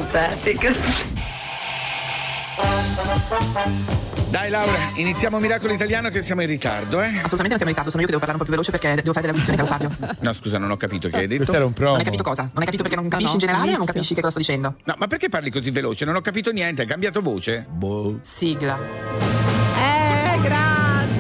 [4.30, 7.06] Dai Laura, iniziamo Miracolo Italiano che siamo in ritardo, eh?
[7.08, 8.96] Assolutamente non siamo in ritardo, sono io che devo parlare un po' più veloce perché
[8.96, 10.16] devo fare della visione, caro Fabio.
[10.28, 11.38] No, scusa, non ho capito che hai detto.
[11.38, 11.92] Questo era un promo.
[11.92, 12.42] Non hai capito cosa?
[12.42, 14.40] Non hai capito perché non capisci no, in generale o non capisci che cosa sto
[14.40, 14.76] dicendo?
[14.84, 16.06] No, ma perché parli così veloce?
[16.06, 17.68] Non ho capito niente, hai cambiato voce?
[17.70, 18.20] Boh.
[18.24, 18.80] Sigla.
[18.80, 21.16] Eh, grazie.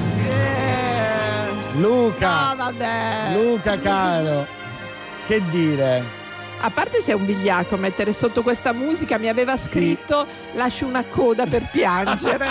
[1.75, 2.49] Luca!
[2.49, 3.33] No, vabbè.
[3.35, 4.47] Luca caro,
[5.25, 6.16] che dire?
[6.59, 11.03] A parte se è un vigliacco mettere sotto questa musica, mi aveva scritto lascio una
[11.05, 12.45] coda per piangere.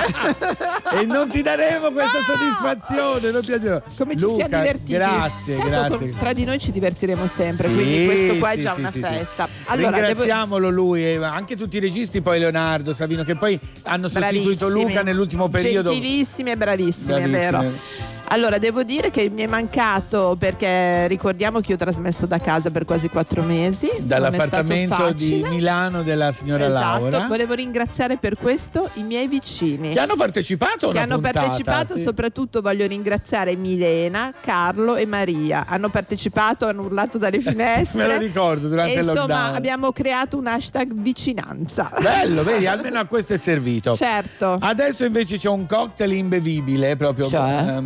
[1.01, 3.83] e non ti daremo questa soddisfazione, non piangerò.
[3.97, 4.93] Come ci Luca, siamo divertiti.
[4.93, 6.11] Grazie, Tanto grazie.
[6.11, 8.81] com- Tra di noi ci divertiremo sempre, Sì, quindi questo qua è sì, già sì,
[8.81, 9.05] una sì, sì.
[9.09, 9.49] festa.
[9.67, 10.07] Allora, devo...
[10.07, 14.91] Ringraziamolo lui e anche tutti i registi, poi Leonardo, Savino, che poi hanno sostituito Bravissimi.
[14.91, 15.91] Luca nell'ultimo periodo.
[15.91, 17.39] Gentilissimi e bravissimi, è Bravissimi.
[17.39, 18.15] vero.
[18.29, 22.71] Allora, devo dire che mi è mancato perché ricordiamo che io ho trasmesso da casa
[22.71, 23.89] per quasi quattro mesi.
[24.01, 25.45] Dall'appartamento di.
[25.49, 27.27] Milano della signora Esatto, Laura.
[27.29, 29.91] volevo ringraziare per questo i miei vicini.
[29.91, 32.03] Che hanno partecipato che hanno puntata, partecipato, sì.
[32.03, 35.65] soprattutto voglio ringraziare Milena, Carlo e Maria.
[35.67, 38.07] Hanno partecipato, hanno urlato dalle finestre.
[38.07, 39.55] Me lo ricordo durante e il insomma lockdown.
[39.55, 41.93] abbiamo creato un hashtag vicinanza.
[42.01, 43.95] Bello, vedi, almeno a questo è servito.
[43.95, 44.59] Certo.
[44.61, 47.27] Adesso invece c'è un cocktail imbevibile, proprio.
[47.27, 47.81] Cioè?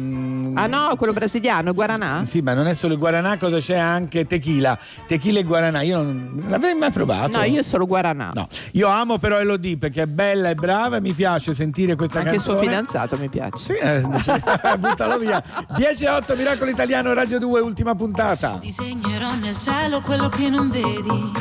[0.54, 2.22] Ah no, quello brasiliano, Guaranà?
[2.24, 4.78] Sì, ma non è solo il guaranà, cosa c'è anche tequila.
[5.06, 7.36] Tequila e guaranà, io non non l'avrei mai provato.
[7.38, 8.30] No, io solo Guaranà.
[8.32, 8.46] No.
[8.72, 12.34] Io amo però Elodie perché è bella e brava e mi piace sentire questa Anche
[12.34, 12.58] il canzone.
[12.58, 13.56] suo fidanzato mi piace.
[13.56, 14.00] Sì, eh,
[14.78, 15.42] buttalo via.
[15.76, 18.58] 10 e 8 Miracolo Italiano Radio 2, ultima puntata.
[18.60, 21.32] Disegnerò nel cielo quello che non vedi.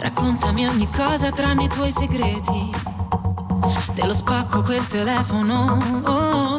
[0.00, 2.70] Raccontami ogni cosa tranne i tuoi segreti.
[3.94, 5.78] Te lo spacco quel telefono.
[6.04, 6.57] oh.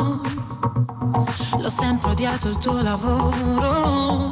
[1.59, 4.31] L'ho sempre odiato il tuo lavoro.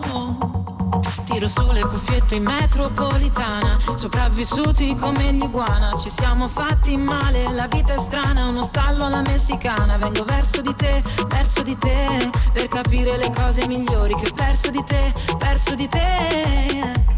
[1.25, 3.77] Tiro su le cuffiette in metropolitana.
[3.79, 5.95] Sopravvissuti come gli iguana.
[5.97, 8.45] Ci siamo fatti male, la vita è strana.
[8.45, 9.97] Uno stallo alla messicana.
[9.97, 12.29] Vengo verso di te, verso di te.
[12.53, 17.16] Per capire le cose migliori che ho perso di te, perso di te.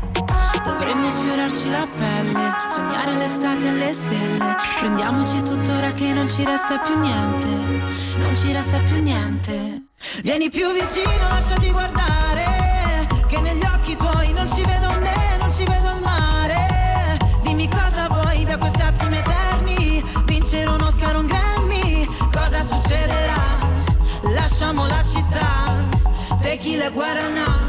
[0.90, 4.56] Dovremmo sfiorarci la pelle, sognare l'estate e le stelle.
[4.80, 7.46] Prendiamoci tuttora che non ci resta più niente.
[8.18, 9.84] Non ci resta più niente.
[10.24, 13.08] Vieni più vicino, lasciati guardare.
[13.28, 17.20] Che negli occhi tuoi non ci vedo me, non ci vedo il mare.
[17.44, 20.04] Dimmi cosa vuoi da questi attimi eterni.
[20.26, 22.08] Vincere un Oscar, un Grammy.
[22.34, 23.60] Cosa succederà?
[24.34, 25.86] Lasciamo la città.
[26.42, 27.69] Tequila Guaraná, Guaraná,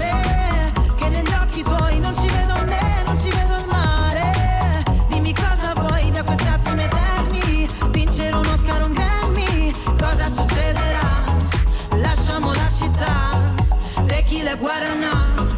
[14.51, 15.11] tequila guaraná,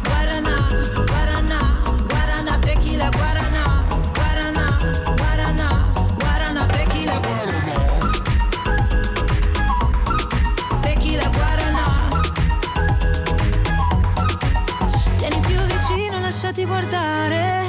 [0.04, 0.56] guaraná,
[1.06, 1.60] guaraná,
[2.08, 3.64] guaraná, tequila guaraná,
[4.14, 4.66] guaraná,
[5.18, 5.68] guaraná,
[6.20, 7.74] guaraná, tequila guaraná.
[10.82, 11.84] Tequila guaraná.
[15.18, 17.66] Vieni più vicino, lasciati guardare,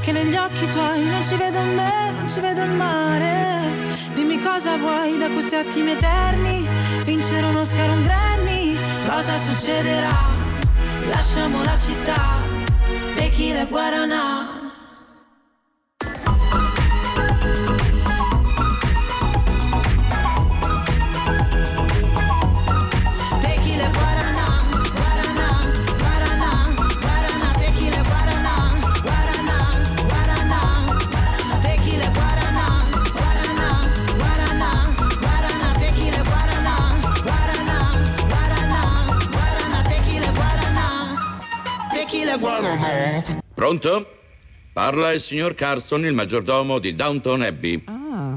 [0.00, 3.66] che negli occhi tuoi non ci vedo me, non ci vedo il mare.
[4.14, 6.68] Dimmi cosa vuoi da questi attimi eterni,
[7.04, 10.37] vincere un Oscar, un Grammy, cosa succederà?
[11.08, 12.40] Lasciamo la città,
[13.14, 14.26] tequila guaraná.
[14.26, 14.47] Tequila
[43.58, 44.18] Pronto?
[44.72, 47.82] Parla il signor Carson, il maggiordomo di Downton Abbey.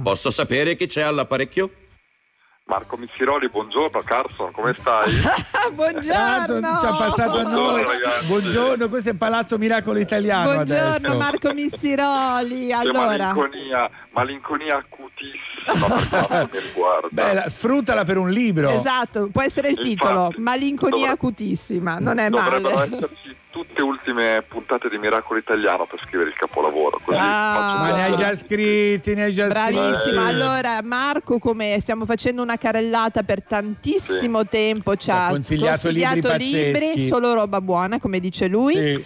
[0.02, 1.70] Posso sapere chi c'è all'apparecchio?
[2.66, 5.12] Marco Missiroli, buongiorno Carson, come stai?
[5.76, 6.60] Buongiorno.
[6.60, 7.84] Cazzo, ci ha passato a noi.
[7.84, 8.28] Buongiorno.
[8.28, 11.18] Buongiorno, questo è Palazzo Miracolo Italiano Buongiorno adesso.
[11.18, 12.72] Marco Missiroli.
[12.72, 15.78] Allora, malinconia, malinconia acutissima per
[16.28, 17.08] quanto mi riguarda.
[17.12, 18.70] Bella, sfruttala per un libro.
[18.70, 22.96] esatto, può essere il titolo, malinconia acutissima, non è Dovrebbero male.
[22.96, 27.02] esserci tutte ultime puntate di Miracolo Italiano per scrivere il capolavoro.
[27.04, 27.78] Così Ah.
[27.82, 29.74] Ma ne hai già scritti, ne hai già scritti.
[29.74, 35.90] Bravissimo, allora Marco come stiamo facendo una carrellata per tantissimo tempo ci ha Ha consigliato
[35.90, 37.08] libri pazzeschi.
[37.08, 39.04] solo roba buona come dice lui Sì.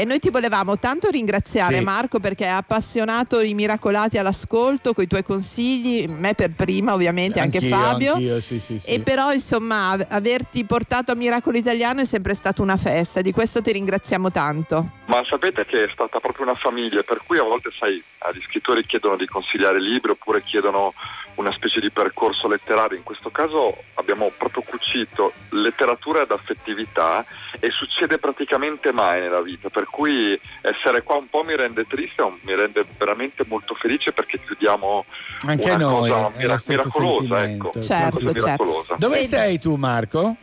[0.00, 1.84] E noi ti volevamo tanto ringraziare Sì.
[1.84, 7.38] Marco perché ha appassionato i miracolati all'ascolto con i tuoi consigli, me per prima ovviamente,
[7.38, 8.12] anche Anch'io, Fabio.
[8.14, 8.94] anch'io, sì, sì, sì.
[8.94, 13.30] E però insomma av- averti portato a Miracolo Italiano è sempre stata una festa, di
[13.30, 14.90] questo ti ringraziamo tanto.
[15.04, 18.86] Ma sapete che è stata proprio una famiglia, per cui a volte, sai, agli scrittori
[18.86, 20.94] chiedono di consigliare libri oppure chiedono
[21.40, 22.96] una specie di percorso letterario.
[22.96, 27.24] In questo caso abbiamo proprio cucito letteratura ed affettività
[27.58, 32.22] e succede praticamente mai nella vita, per cui essere qua un po' mi rende triste,
[32.42, 35.04] mi rende veramente molto felice perché chiudiamo
[35.46, 38.24] Anche una noi cosa è lo mira- stesso miracolosa, ecco, cosa sì.
[38.24, 38.94] miracolosa.
[38.98, 40.36] Dove sei tu Marco?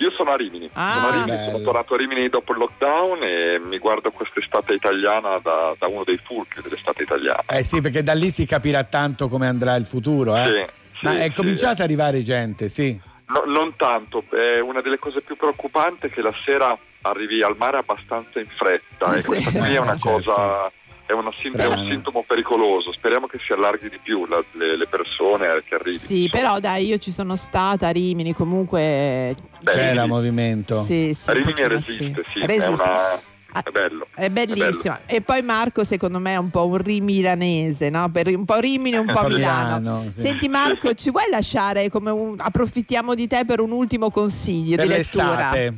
[0.00, 0.94] Io sono a Rimini, Ah.
[0.94, 5.38] sono, a Rimini, sono tornato a Rimini dopo il lockdown e mi guardo quest'estate italiana
[5.38, 7.42] da, da uno dei fulcri dell'estate italiana.
[7.48, 10.68] Eh sì, perché da lì si capirà tanto come andrà il futuro, eh?
[11.00, 11.32] Sì, Ma sì, è sì.
[11.32, 12.98] cominciata ad arrivare gente, sì.
[13.26, 17.56] No, non tanto, è una delle cose più preoccupanti è che la sera arrivi al
[17.58, 19.26] mare abbastanza in fretta e Sì.
[19.28, 20.30] questa qui è una Eh, certo.
[20.32, 20.72] cosa,
[21.08, 22.92] è, una è un sintomo pericoloso.
[22.92, 25.98] Speriamo che si allarghi di più la- le, le persone che arrivino.
[26.02, 29.34] Sì, però dai, io ci sono stata a Rimini, comunque
[29.64, 30.82] C'era movimento.
[30.82, 32.64] Sì, sì, Rimini resiste, sì, Resiste.
[32.64, 33.20] È, una-
[33.64, 34.06] è bello.
[34.14, 35.00] È bellissima.
[35.06, 38.10] E poi Marco, secondo me, è un po' un rimilanese, no?
[38.12, 39.78] Per un po' Rimini e un po' Milano.
[39.78, 40.20] Milano, sì.
[40.20, 42.34] Senti, Marco, ci vuoi lasciare come un.
[42.38, 45.26] approfittiamo di te per un ultimo consiglio Per di lettura?
[45.26, 45.74] l'estate.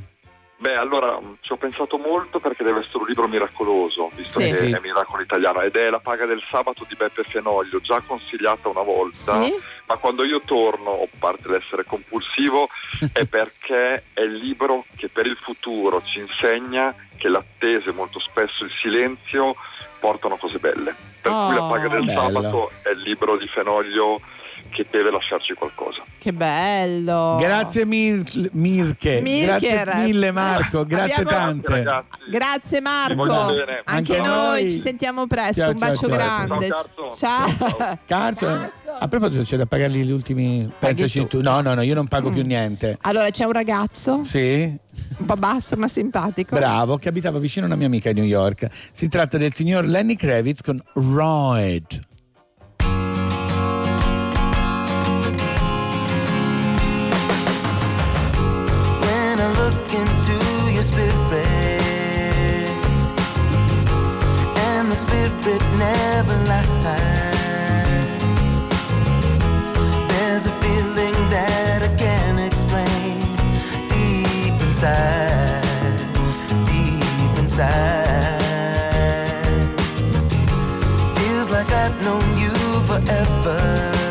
[0.60, 4.48] Beh, allora mh, ci ho pensato molto perché deve essere un libro miracoloso, visto Sì.
[4.48, 4.70] che Sì.
[4.72, 8.82] è miracolo italiano, ed è La paga del sabato di Beppe Fenoglio, già consigliata una
[8.82, 9.54] volta, Sì?
[9.86, 12.68] ma quando io torno, a parte l'essere compulsivo,
[13.14, 18.20] è perché è il libro che per il futuro ci insegna che l'attesa e molto
[18.20, 19.54] spesso il silenzio
[19.98, 20.94] portano cose belle.
[21.22, 22.20] Per cui La paga del bello.
[22.20, 24.20] sabato è il libro di Fenoglio
[24.70, 26.02] che deve lasciarci qualcosa.
[26.18, 27.36] Che bello.
[27.38, 29.84] Grazie Mir- Mirke, Mirker.
[29.84, 32.04] grazie mille Marco, grazie Abbiamo- tante.
[32.30, 33.22] Grazie Marco.
[33.22, 34.28] Anche, Anche noi.
[34.62, 34.70] noi.
[34.70, 35.60] ci sentiamo presto.
[35.62, 36.16] Ciao, Un ciao, bacio ciao.
[36.16, 36.68] grande.
[37.16, 37.98] Ciao.
[38.06, 38.46] Carzo,
[38.98, 41.40] a proposito c'è da pagargli gli ultimi pensaci tu.
[41.40, 42.96] No, no, no, io non pago più niente.
[43.02, 44.78] Allora c'è un ragazzo Sì?
[45.18, 46.54] un po' basso ma simpatico.
[46.54, 48.66] Bravo, che abitava vicino a una mia amica a New York.
[48.92, 52.08] Si tratta del signor Lenny Kravitz con Ride.
[60.90, 62.70] Spirit,
[64.68, 67.48] and the spirit never lies.
[70.10, 73.18] There's a feeling that I can't explain
[73.88, 75.98] deep inside,
[76.72, 78.40] deep inside.
[81.18, 82.54] Feels like I've known you
[82.88, 84.09] forever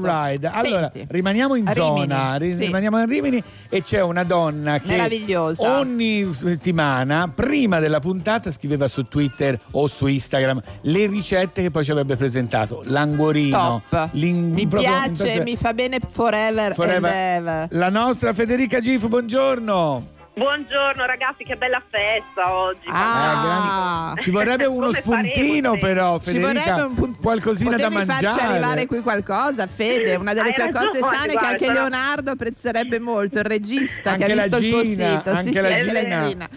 [0.00, 0.46] we will ride.
[0.46, 2.54] Allora, Senti, rimaniamo in Rimini, zona, sì.
[2.56, 4.96] rimaniamo a Rimini e c'è una donna che
[5.58, 11.84] ogni settimana, prima della puntata, scriveva su Twitter o su Instagram le ricette che poi
[11.84, 12.82] ci avrebbe presentato.
[14.12, 17.10] L'in- Mi piace, mi fa bene forever, Forever.
[17.10, 17.68] and ever.
[17.70, 20.14] La nostra Federica Gif, buongiorno.
[20.38, 22.88] Buongiorno ragazzi, che bella festa oggi.
[22.92, 26.62] Ah, Ci vorrebbe uno spuntino faremo, però, Ci Federica.
[26.74, 28.52] vorrebbe un punt- qualcosina da Potevi farci mangiare.
[28.52, 32.30] arrivare qui qualcosa, Fede, una delle Hai tue cose sane che guarda, anche sono- Leonardo
[32.32, 35.30] apprezzerebbe molto, il regista Anche che ha visto il tuo Gina, sito.
[35.30, 36.28] Sì, anche sì, la anche la Gina.
[36.28, 36.48] Gina.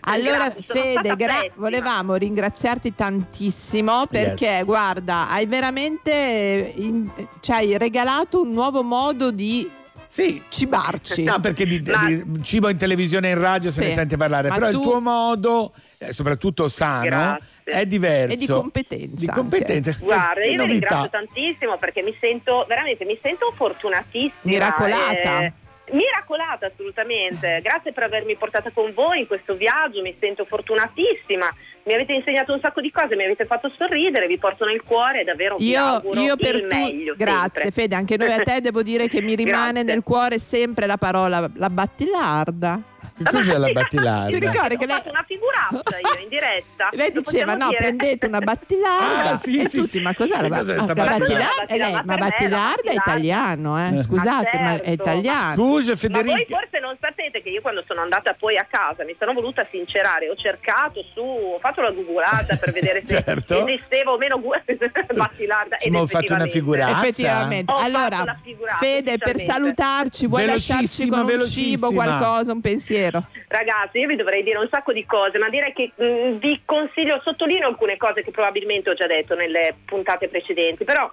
[0.00, 4.64] Allora Fede, gra- volevamo ringraziarti tantissimo perché Yes.
[4.64, 7.08] guarda, hai veramente eh, in-
[7.38, 9.70] ci hai regalato un nuovo modo di
[10.08, 10.42] Sì.
[10.48, 11.22] cibarci.
[11.24, 13.88] No, perché di, Ma- di cibo in televisione e in radio se Sì.
[13.88, 17.44] ne sente parlare, Ma però il tu- tuo modo, eh, soprattutto sano, Grazie.
[17.64, 18.34] è diverso.
[18.34, 19.38] E di competenza Di anche.
[19.40, 19.90] competenza.
[19.92, 20.72] Che- Guarda, che io vi novità.
[20.72, 24.32] ringrazio tantissimo perché mi sento veramente mi sento fortunatissima.
[24.42, 25.40] Miracolata.
[25.42, 25.52] eh,
[25.92, 27.60] miracolata assolutamente.
[27.62, 31.48] Grazie per avermi portata con voi in questo viaggio, mi sento fortunatissima.
[31.84, 35.24] Mi avete insegnato un sacco di cose, mi avete fatto sorridere, vi porto nel cuore,
[35.24, 37.14] davvero Io, io per il tu- meglio.
[37.16, 37.70] grazie sempre.
[37.70, 41.48] Fede, anche noi a te devo dire che mi rimane nel cuore sempre la parola
[41.54, 42.82] la battilarda.
[43.16, 44.38] Che cos'è la Ti battilarda?
[44.38, 45.24] ricordi che lei, una
[45.68, 46.88] figuraccia io in diretta.
[46.92, 47.76] lei diceva no, dire?
[47.78, 50.00] prendete una battilarda Ah, sì, e sì, tutti, sì.
[50.02, 50.94] ma cos'è la, ah, la battilarda?
[50.94, 51.64] battilarda?
[51.66, 54.02] E lei, Ma battilarda è battilarda- italiano, eh?
[54.02, 54.90] scusate, Ma ma è certo.
[54.92, 55.54] italiano.
[55.54, 56.58] Scusa Ma voi Federica.
[56.58, 60.28] forse non sapete che io quando sono andata poi a casa mi sono voluta sincerare,
[60.30, 63.66] ho cercato su, ho fatto la googolata per vedere se Certo.
[63.66, 64.40] esisteva o meno
[65.14, 65.76] Battilarda.
[65.90, 66.98] Ma ho fatto una effettivamente- figuraccia.
[67.00, 67.72] Effettivamente.
[67.72, 68.40] Ho allora,
[68.78, 73.26] Fede, per salutarci, vuoi lasciarci con un cibo, qualcosa, un pensiero?
[73.48, 77.20] Ragazzi, io vi dovrei dire un sacco di cose, ma direi che mh, vi consiglio,
[77.24, 81.10] sottolineo alcune cose che probabilmente ho già detto nelle puntate precedenti, però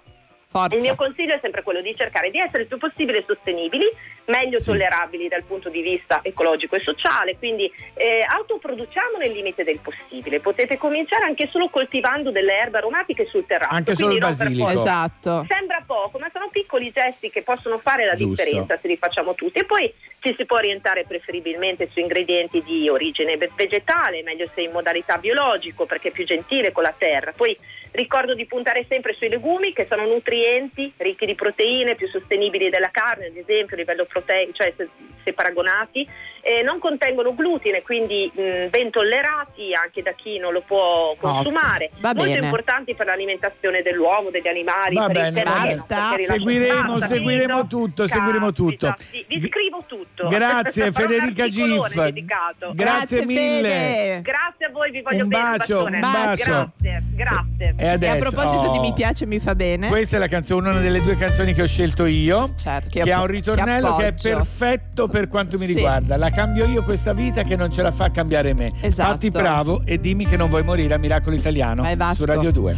[0.56, 0.76] Forza.
[0.76, 3.84] il mio consiglio è sempre quello di cercare di essere il più possibile sostenibili,
[4.26, 4.70] meglio Sì.
[4.70, 10.40] tollerabili dal punto di vista ecologico e sociale, quindi eh, autoproduciamo nel limite del possibile.
[10.40, 13.74] Potete cominciare anche solo coltivando delle erbe aromatiche sul terrazzo.
[13.74, 14.68] Anche solo il basilico.
[14.70, 15.44] Esatto.
[15.48, 18.42] Sembra poco, ma sono piccoli gesti che possono fare la Giusto.
[18.42, 19.58] differenza se li facciamo tutti.
[19.58, 24.62] E poi ci si può orientare preferibilmente su ingredienti di origine ve- vegetale, meglio se
[24.62, 27.32] in modalità biologico, perché è più gentile con la terra.
[27.36, 27.56] Poi
[27.92, 32.90] ricordo di puntare sempre sui legumi che sono nutrienti, ricchi di proteine, più sostenibili della
[32.90, 34.88] carne, ad esempio a livello proteico, cioè se,
[35.24, 36.08] se paragonati.
[36.46, 41.90] Eh, non contengono glutine, quindi mh, ben tollerati anche da chi non lo può consumare.
[41.98, 42.44] Va Molto bene.
[42.46, 46.16] importanti per l'alimentazione dell'uomo, degli animali, Va per il bene, terreno, basta.
[46.20, 48.86] Seguiremo, Basta, seguiremo tutto, seguiremo tutto.
[48.86, 50.28] Caspita, Vi, vi scrivo tutto.
[50.28, 51.92] Grazie, Federica Gif.
[51.96, 52.70] dedicato.
[52.74, 53.68] Grazie mille.
[53.68, 54.20] Fede.
[54.22, 55.42] Grazie a voi, vi voglio Un bene.
[55.56, 56.72] bacio, un bacio.
[56.78, 57.74] Grazie, grazie.
[57.78, 59.88] E E adesso a proposito di oh, mi piace, mi fa bene.
[59.88, 62.52] Questa è la canzone, una delle due canzoni che ho scelto io.
[62.56, 65.74] Certo, che, che ha un ritornello che che, è perfetto per quanto mi Sì.
[65.74, 66.16] riguarda.
[66.16, 68.70] La cambio io questa vita che non ce la fa cambiare me.
[68.80, 69.10] Esatto.
[69.12, 72.76] Fatti bravo e dimmi che non vuoi morire a Miracolo Italiano Vai, su Radio 2.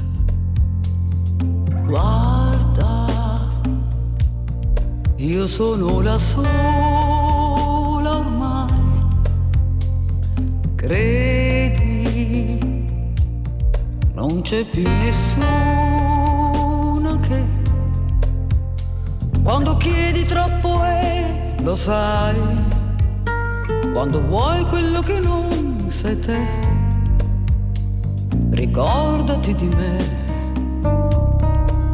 [1.87, 3.07] Guarda,
[5.17, 8.67] io sono la sola ormai.
[10.75, 11.58] Credi,
[14.19, 15.47] non c'è più nessuno
[17.21, 17.41] che
[19.45, 22.37] quando chiedi troppo e lo sai,
[23.93, 26.37] quando vuoi quello che non sei te,
[28.51, 30.17] ricordati di me.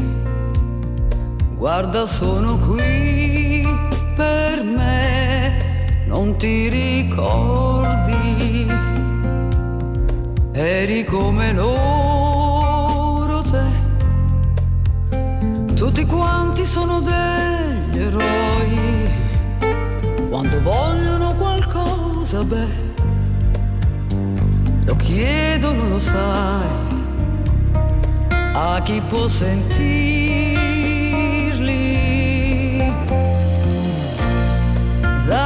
[1.54, 3.43] guarda sono qui
[4.24, 5.56] per me,
[6.06, 8.66] non ti ricordi,
[10.52, 13.66] eri come loro te,
[15.74, 18.78] tutti quanti sono degli eroi
[20.30, 22.92] quando vogliono qualcosa, beh,
[24.86, 26.68] lo chiedono, lo sai,
[28.54, 30.43] a chi può sentirli.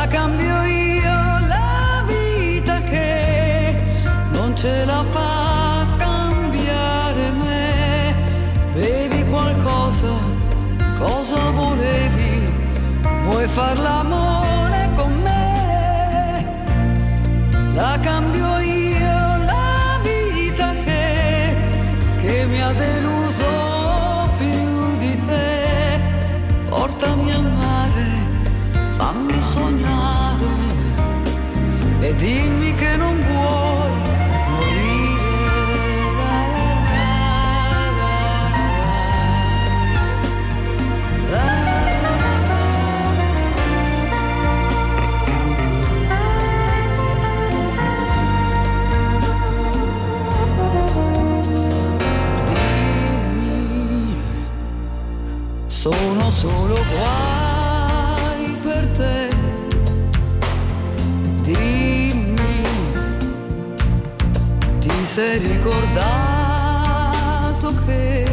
[0.09, 3.77] Cambio io la vita che
[4.31, 8.17] non ce la fa cambiare me.
[8.73, 10.15] Bevi qualcosa,
[10.99, 12.53] cosa volevi?
[13.25, 16.47] Vuoi far l'amore con me?
[17.75, 18.58] La cambio io
[65.19, 66.05] sei ricordato
[67.85, 68.25] che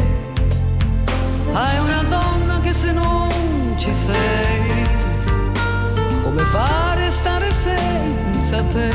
[1.52, 3.28] hai una donna che se non
[3.76, 4.86] ci sei,
[6.22, 8.94] come fare stare senza te?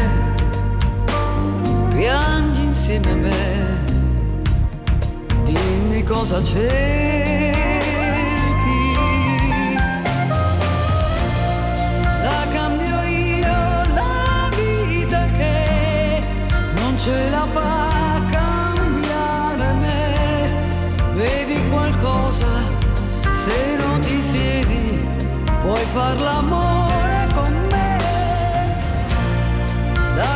[1.90, 3.76] Piangi insieme a me,
[5.44, 6.70] dimmi cosa cerchi.
[12.24, 16.24] La cambio io la vita che
[16.76, 17.81] non ce la fa
[25.94, 27.98] far l'amore con me.
[30.16, 30.36] La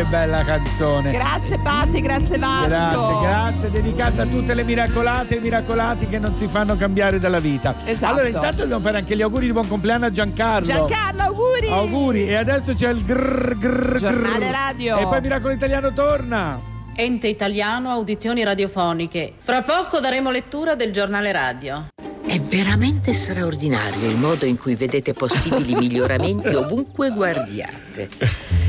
[0.00, 1.10] che bella canzone.
[1.12, 2.68] Grazie Patti, grazie Vasco.
[2.68, 7.18] Grazie, grazie, dedicata a tutte le miracolate e i miracolati che non si fanno cambiare
[7.18, 7.74] dalla vita.
[7.84, 8.12] Esatto.
[8.12, 10.66] Allora, intanto dobbiamo fare anche gli auguri di buon compleanno a Giancarlo.
[10.66, 11.68] Giancarlo, auguri!
[11.68, 14.50] Auguri, e adesso c'è il grrr grrr Giornale grrr.
[14.50, 14.98] radio.
[14.98, 16.60] E poi Miracolo Italiano torna.
[16.94, 19.34] Ente italiano audizioni radiofoniche.
[19.38, 21.88] Fra poco daremo lettura del giornale radio.
[22.24, 28.59] È veramente straordinario il modo in cui vedete possibili miglioramenti ovunque guardiate.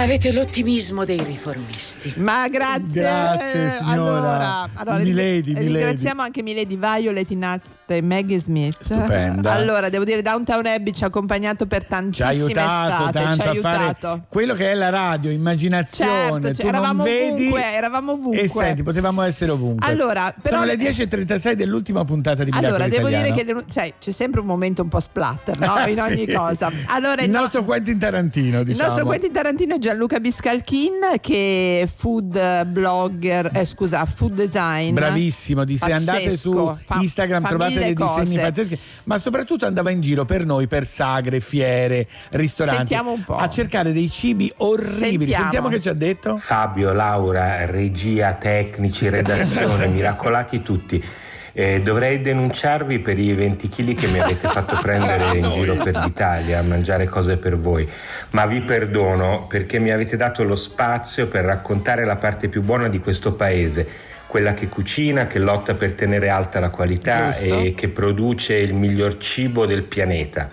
[0.00, 2.14] Avete l'ottimismo dei riformisti.
[2.16, 3.02] Ma grazie.
[3.02, 3.92] Grazie, signora.
[3.92, 5.72] Allora, allora Milady, ri- Milady.
[5.72, 7.60] ringraziamo anche Milady Violet Inat
[7.94, 8.76] e Maggie Smith.
[8.80, 9.52] Stupenda.
[9.60, 13.12] Allora, devo dire, Downtown Abbey ci ha accompagnato per Ci ha tantissime aiutato estate.
[13.12, 14.24] tanto ci ha a fare aiutato.
[14.28, 16.10] quello che è la radio, immaginazione.
[16.10, 18.40] Certo, tu cioè, eravamo non vedi ovunque, eravamo ovunque.
[18.40, 19.86] E senti, potevamo essere ovunque.
[19.88, 23.34] Allora, però- Sono le 10.36 dell'ultima puntata di Miracolo Allora, devo Italiano.
[23.34, 25.74] dire che sai, c'è sempre un momento un po' splatter, no?
[25.88, 26.32] In ogni Sì.
[26.32, 26.70] cosa.
[26.88, 28.86] Allora, il no- nostro Quentin Tarantino, Il diciamo.
[28.88, 34.94] nostro Quentin Tarantino è Gianluca Biscalchin che è food blogger, eh, scusa, food design.
[34.94, 38.40] Bravissimo, di se andate su Instagram fa trovate mille dei disegni cose.
[38.40, 43.34] pazzeschi, ma soprattutto andava in giro per noi, per sagre, fiere, ristoranti, Sentiamo un po'.
[43.36, 45.32] a cercare dei cibi orribili.
[45.32, 45.42] Sentiamo.
[45.42, 46.36] Sentiamo che ci ha detto.
[46.36, 51.04] Fabio, Laura, regia, tecnici, redazione, miracolati tutti.
[51.52, 55.96] Eh, dovrei denunciarvi per i 20 kg che mi avete fatto prendere in giro per
[55.96, 57.88] l'Italia a mangiare cose per voi,
[58.30, 62.88] ma vi perdono perché mi avete dato lo spazio per raccontare la parte più buona
[62.88, 63.84] di questo paese,
[64.30, 67.58] quella che cucina, che lotta per tenere alta la qualità Giusto.
[67.58, 70.48] e che produce il miglior cibo del pianeta.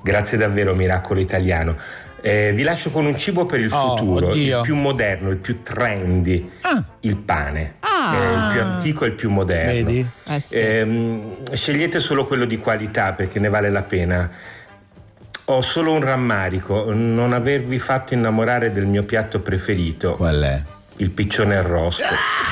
[0.00, 1.74] Grazie davvero, miracolo italiano.
[2.20, 4.58] Eh, vi lascio con un cibo per il Oh, futuro, oddio.
[4.58, 6.48] il più moderno, il più trendy,
[7.00, 7.74] il pane.
[7.80, 8.14] Ah.
[8.14, 9.72] Eh, il più antico e il più moderno.
[9.72, 10.08] Vedi?
[10.28, 10.56] Eh sì.
[10.58, 14.30] Ehm, scegliete solo quello di qualità perché ne vale la pena.
[15.46, 20.12] Ho solo un rammarico, non avervi fatto innamorare del mio piatto preferito.
[20.12, 20.62] Qual è?
[20.96, 22.02] Il piccione arrosto.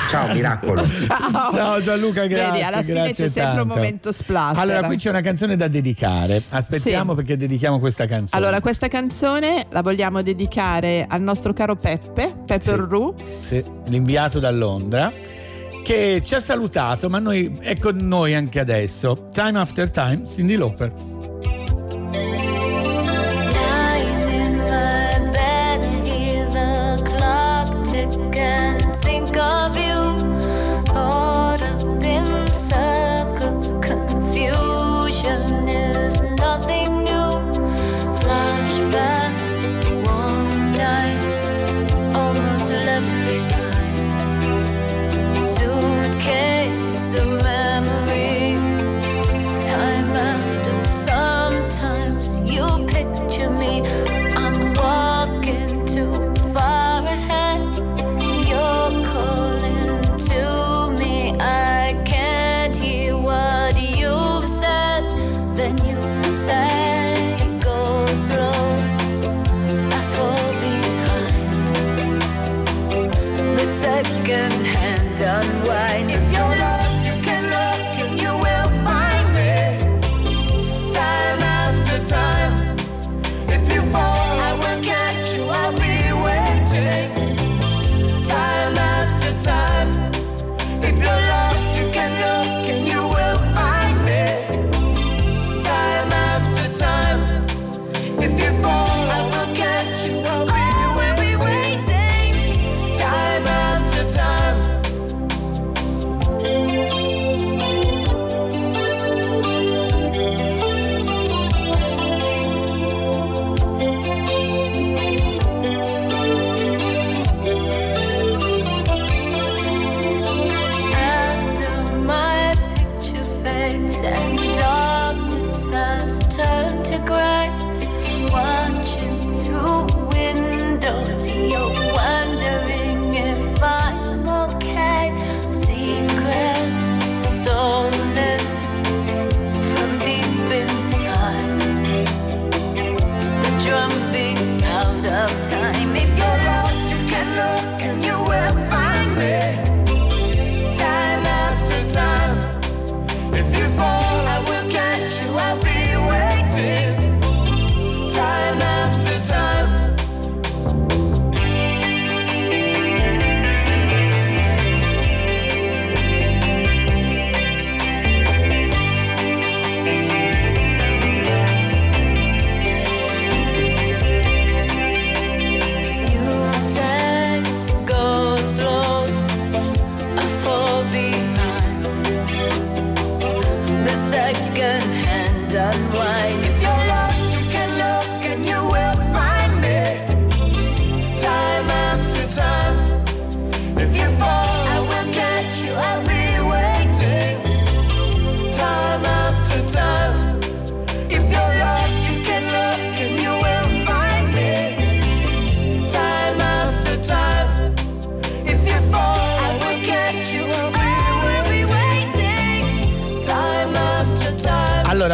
[0.08, 0.82] Ciao, miracolo.
[0.88, 1.50] Ciao.
[1.52, 2.50] Ciao Gianluca, grazie.
[2.50, 4.58] Vedi, alla fine grazie c'è sempre un momento splatter.
[4.58, 6.42] Allora, qui c'è una canzone da dedicare.
[6.50, 7.16] Aspettiamo Sì.
[7.16, 8.42] perché dedichiamo questa canzone.
[8.42, 12.74] Allora, questa canzone la vogliamo dedicare al nostro caro Peppe, Peppe Sì.
[12.74, 13.14] Ru.
[13.40, 15.12] Sì, l'inviato da Londra
[15.84, 19.28] che ci ha salutato, ma noi è con noi anche adesso.
[19.32, 20.92] Time after time, Cindy Lauper.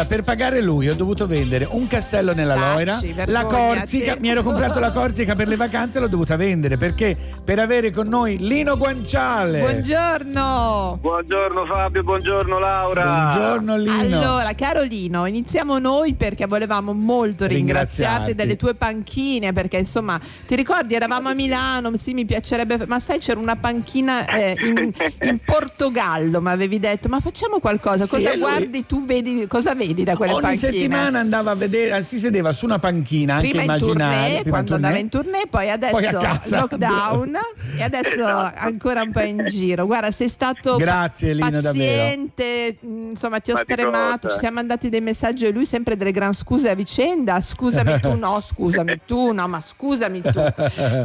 [0.07, 3.43] Per pagare lui ho dovuto vendere un castello nella Loira, Tacci, la.
[3.43, 7.59] Corsica, mi ero comprato la Corsica per le vacanze e l'ho dovuta vendere perché per
[7.59, 9.59] avere con noi Lino Guanciale.
[9.59, 10.99] Buongiorno.
[11.01, 13.03] Buongiorno Fabio, buongiorno Laura.
[13.03, 14.19] Buongiorno Lino.
[14.19, 20.95] Allora, Carolino, iniziamo noi perché volevamo molto ringraziarti delle tue panchine, perché insomma, ti ricordi,
[20.95, 26.39] eravamo a Milano, sì, mi piacerebbe, ma sai, c'era una panchina eh, in, in Portogallo,
[26.39, 30.15] mi avevi detto, ma facciamo qualcosa, Sì, cosa lui- guardi tu, vedi, cosa vedi da
[30.15, 30.71] quelle Ogni panchine?
[30.71, 34.17] settimana andava a vedere, si sedeva su una panchina, anche Prima in immaginaria.
[34.17, 34.85] tournée, prima quando tournée.
[34.87, 36.59] andava in tournée, poi adesso Poi a casa.
[36.59, 37.37] lockdown
[37.77, 38.59] e adesso Esatto.
[38.61, 39.85] ancora un po' in giro.
[39.85, 41.71] Guarda, sei stato Grazie, Lino, davvero.
[41.71, 45.95] paziente, mh, insomma ti ho Ma stremato, ci siamo mandati dei messaggi e lui sempre
[45.95, 47.39] delle gran scuse a vicenda.
[47.41, 50.53] Scusami tu, no, scusami tu, no, ma scusami tu.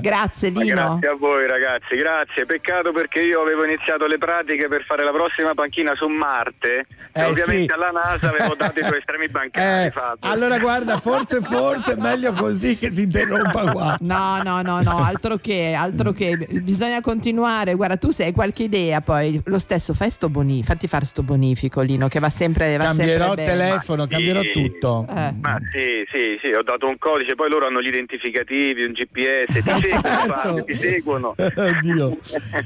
[0.01, 0.74] Grazie Ma Lino.
[0.98, 2.47] Grazie a voi ragazzi, grazie.
[2.47, 7.20] Peccato perché io avevo iniziato le pratiche per fare la prossima panchina su Marte Eh,
[7.20, 7.81] e ovviamente sì.
[7.81, 12.32] alla NASA avevo dato i tuoi estremi bancari, Eh, allora guarda, forse forse è meglio
[12.32, 13.96] così che si interrompa qua.
[14.00, 17.74] No, no, no, no, altro che, altro che, bisogna continuare.
[17.74, 21.22] Guarda, tu se hai qualche idea, poi lo stesso fai sto bonifico, fatti fare sto
[21.22, 24.50] bonifico, Lino, che va sempre, va Cambierò sempre telefono, cambierò Sì.
[24.50, 25.06] tutto.
[25.09, 25.34] Eh.
[25.40, 29.52] Ma sì, sì, sì, ho dato un codice, poi loro hanno gli identificativi, un GPS,
[29.52, 30.32] ti seguono, Certo.
[30.32, 31.34] Fabio, ti seguono.
[31.36, 32.18] Oddio.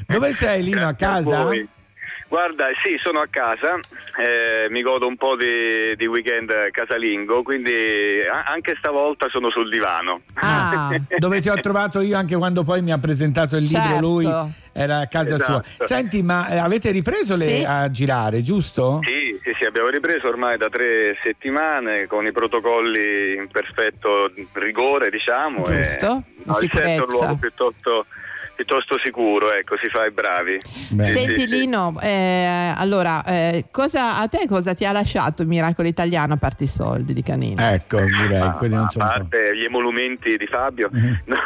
[0.07, 0.87] Dove sei Lino?
[0.87, 1.43] A casa?
[1.45, 1.69] voi.
[2.37, 3.77] Guarda, sì, sono a casa,
[4.19, 7.73] eh, mi godo un po' di, di weekend casalingo, quindi
[8.31, 10.19] a- anche stavolta sono sul divano.
[10.35, 14.01] Ah, Dove ti ho trovato io anche quando poi mi ha presentato il libro Certo.
[14.07, 14.27] lui
[14.75, 15.63] era a casa Esatto.
[15.79, 15.87] sua.
[15.87, 17.65] Senti, ma eh, avete ripreso le- Sì.
[17.67, 19.01] a girare, giusto?
[19.05, 25.09] Sì, sì, sì, abbiamo ripreso ormai da tre settimane con i protocolli in perfetto rigore,
[25.09, 25.63] diciamo.
[25.63, 27.03] Giusto, e, in è sicurezza.
[27.03, 28.05] un luogo piuttosto,
[28.57, 30.59] piuttosto sicuro, ecco, si fa i bravi.
[30.63, 31.47] Sì, Senti.
[31.47, 36.37] Lino, eh, allora, eh, cosa, a te cosa ti ha lasciato il miracolo italiano a
[36.39, 37.61] parte i soldi di Canino?
[37.63, 41.21] Ecco, direi, Ma- quelli non ma c'è a parte gli emolumenti di Fabio, Mhm.
[41.27, 41.37] no,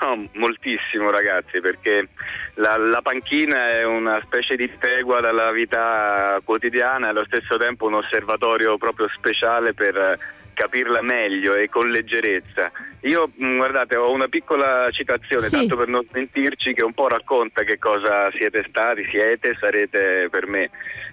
[0.00, 2.08] no, moltissimo ragazzi, perché
[2.54, 7.86] la, la panchina è una specie di tregua dalla vita quotidiana e allo stesso tempo
[7.86, 10.18] un osservatorio proprio speciale per eh,
[10.54, 12.70] capirla meglio e con leggerezza.
[13.00, 15.56] Io, mh, guardate, ho una piccola citazione, Sì.
[15.56, 20.46] tanto per non sentirci, che un po' racconta che cosa siete stati, siete, sarete per
[20.46, 20.70] me.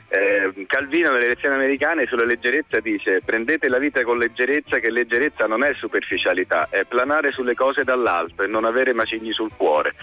[0.07, 5.47] Eh, Calvino nelle lezioni americane sulla leggerezza dice prendete la vita con leggerezza che leggerezza
[5.47, 9.93] non è superficialità, è planare sulle cose dall'alto e non avere macigni sul cuore.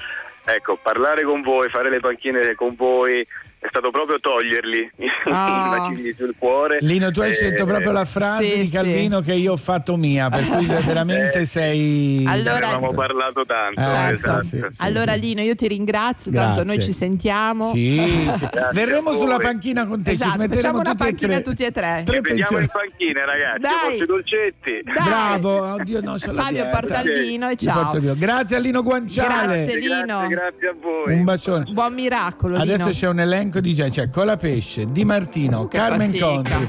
[0.47, 3.27] Ecco, parlare con voi, fare le panchine con voi
[3.61, 4.91] è stato proprio toglierli
[5.31, 5.91] Ah.
[5.95, 6.79] i sul cuore.
[6.81, 8.73] Lino, tu hai Eh, scelto proprio la frase sì, di sì.
[8.73, 12.23] Calvino che io ho fatto mia, per cui veramente Eh, sei.
[12.25, 14.43] Ne Allora- avevamo parlato tanto, Eh, esatto.
[14.43, 15.21] sì, sì, sì, allora sì.
[15.21, 16.65] Lino, io ti ringrazio, tanto Grazie.
[16.65, 17.71] noi ci sentiamo.
[17.73, 17.99] Sì,
[18.37, 18.47] sì.
[18.51, 22.03] Grazie Verremo sulla panchina con te, Esatto, facciamo una e panchina tutti e tre.
[22.05, 24.07] Tre vediamo in panchina ragazzi, Dai.
[24.07, 24.81] dolcetti.
[24.85, 24.95] Dai.
[25.05, 27.93] Bravo, oddio, no, la Fabio porta il vino e ciao.
[28.15, 29.65] Grazie a Lino Guanciale.
[29.65, 30.05] Grazie, Lino.
[30.05, 31.13] Grazie, grazie a voi.
[31.15, 31.65] Un bacione.
[31.73, 32.91] Buon miracolo, Adesso Lino.
[32.91, 36.27] c'è un elenco di gente, c'è Colapesce, Di Martino, Che Carmen fatica.
[36.27, 36.67] Contri,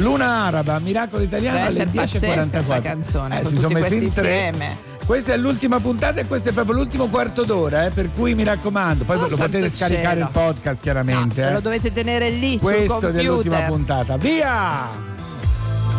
[0.00, 2.82] Luna Araba, Miracolo Italiano Deve alle essere pazzesca sta 10.44.
[2.82, 4.32] canzone, Eh, si sono messi in tre.
[4.46, 4.92] insieme.
[5.04, 8.42] Questa è l'ultima puntata e questo è proprio l'ultimo quarto d'ora, eh, per cui mi
[8.42, 10.24] raccomando, poi Oh, lo potete scaricare cielo.
[10.24, 11.42] il podcast chiaramente.
[11.42, 11.52] No, eh.
[11.52, 13.68] lo dovete tenere lì Questo sul dell'ultima computer.
[13.68, 14.16] puntata.
[14.16, 15.12] Via!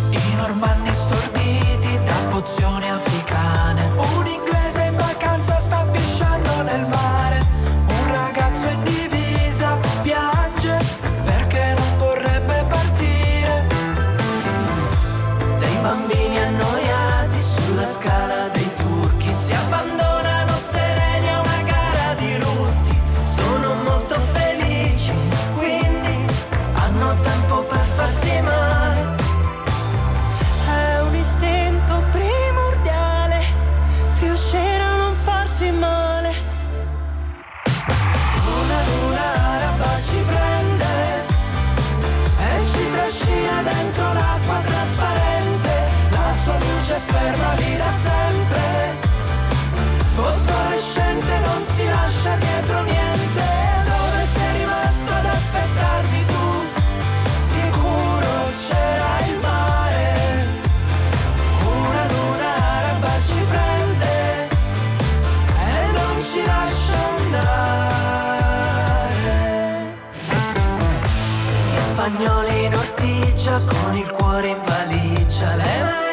[0.10, 7.25] I normanni storditi da pozioni africane Un inglese in vacanza sta pisciando nel mare
[72.76, 75.56] ortigia con il cuore in valigia.
[75.56, 76.05] Le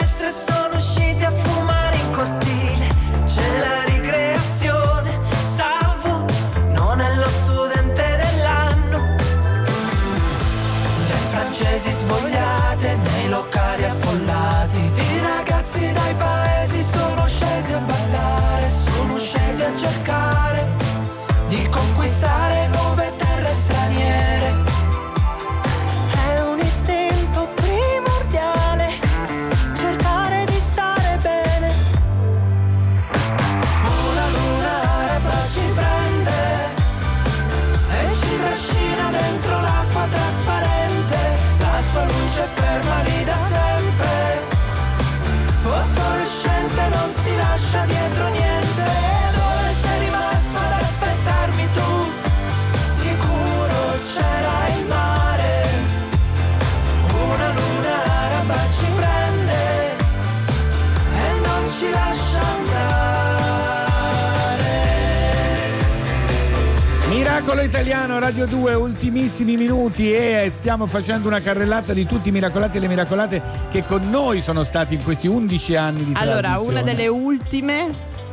[68.02, 72.80] Italiano, Radio 2, ultimissimi minuti e stiamo facendo una carrellata di tutti i miracolati e
[72.80, 76.80] le miracolate che con noi sono stati in questi 11 anni di Allora, trasmissione.
[76.80, 77.86] una delle ultime.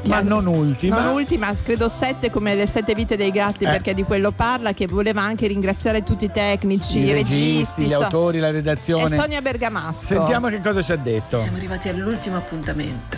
[0.06, 1.04] Ma non ultima.
[1.04, 3.68] Non ultima, credo sette come le sette vite dei gatti, Eh.
[3.70, 7.82] perché di quello parla, che voleva anche ringraziare tutti i tecnici, i, I registi, registi,
[7.84, 9.16] gli so- autori, la e redazione.
[9.16, 10.04] Sonia Bergamasco.
[10.04, 11.38] Sentiamo che cosa ci ha detto.
[11.38, 13.18] Siamo arrivati all'ultimo appuntamento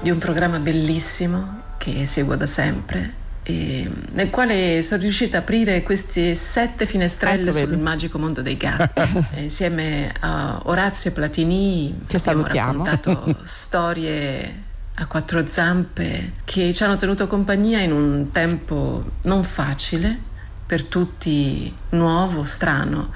[0.00, 5.82] di un programma bellissimo che seguo da sempre e nel quale sono riuscita a aprire
[5.82, 7.80] queste sette finestrelle Ecco, sul vedi.
[7.80, 9.00] magico mondo dei gatti
[9.32, 12.84] E insieme a Orazio Platini Che abbiamo salutiamo.
[12.84, 14.66] raccontato storie
[14.96, 20.18] a quattro zampe che ci hanno tenuto compagnia in un tempo non facile
[20.66, 23.10] per tutti nuovo, strano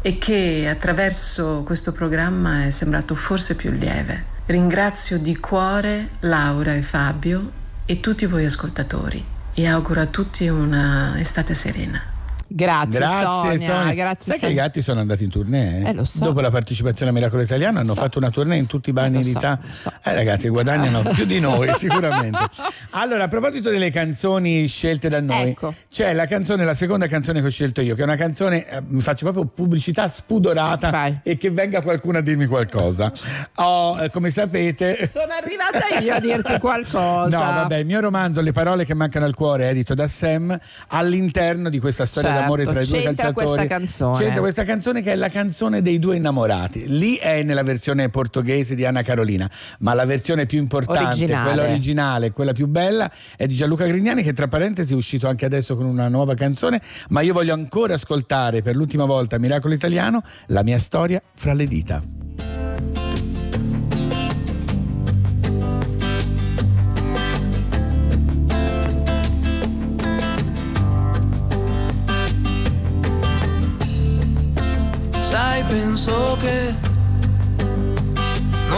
[0.00, 4.36] e che attraverso questo programma è sembrato forse più lieve.
[4.46, 7.50] Ringrazio di cuore Laura e Fabio
[7.84, 12.17] e tutti voi ascoltatori e auguro a tutti una estate serena.
[12.50, 14.62] Grazie, Grazie Sonia, grazie, Sai che i Sonia.
[14.62, 15.82] gatti sono andati in tournée?
[15.86, 16.24] Eh, lo so.
[16.24, 18.00] Dopo la partecipazione a Miracolo Italiano hanno So.
[18.00, 19.92] fatto una tournée in tutti i bagni Eh, lo di so.
[20.02, 22.38] Eh ragazzi, guadagnano più di noi sicuramente.
[22.90, 25.74] Allora, a proposito delle canzoni scelte da noi, Ecco.
[25.90, 28.80] c'è la canzone, la seconda canzone che ho scelto io, che è una canzone, eh,
[28.86, 33.12] mi faccio proprio pubblicità spudorata e che venga qualcuno a dirmi qualcosa.
[33.56, 35.06] Ho, eh, come sapete...
[35.12, 37.28] Sono arrivata io a dirti qualcosa.
[37.28, 40.58] No, vabbè, il mio romanzo Le parole che mancano al cuore, edito da Sam,
[40.88, 43.46] all'interno di questa storia Certo, d'amore tra i due c'entra calciatori.
[43.46, 44.18] questa canzone.
[44.18, 46.84] C'entra questa canzone che è la canzone dei due innamorati.
[46.88, 49.50] Lì è nella versione portoghese di Anna Carolina,
[49.80, 51.48] ma la versione più importante, Originale.
[51.48, 55.44] quella originale, quella più bella, è di Gianluca Grignani, che tra parentesi è uscito anche
[55.44, 56.80] adesso con una nuova canzone.
[57.10, 61.66] Ma io voglio ancora ascoltare per l'ultima volta Miracolo Italiano, la mia storia fra le
[61.66, 62.27] dita.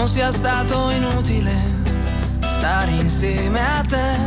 [0.01, 1.53] Non sia stato inutile
[2.49, 4.19] stare insieme a te.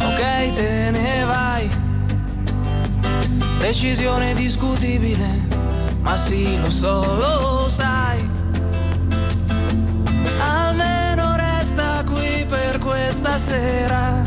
[0.00, 1.68] Ok, te ne vai.
[3.58, 5.26] Decisione discutibile,
[6.02, 8.30] ma sì, lo so, lo sai.
[10.38, 14.22] Almeno resta qui per questa sera.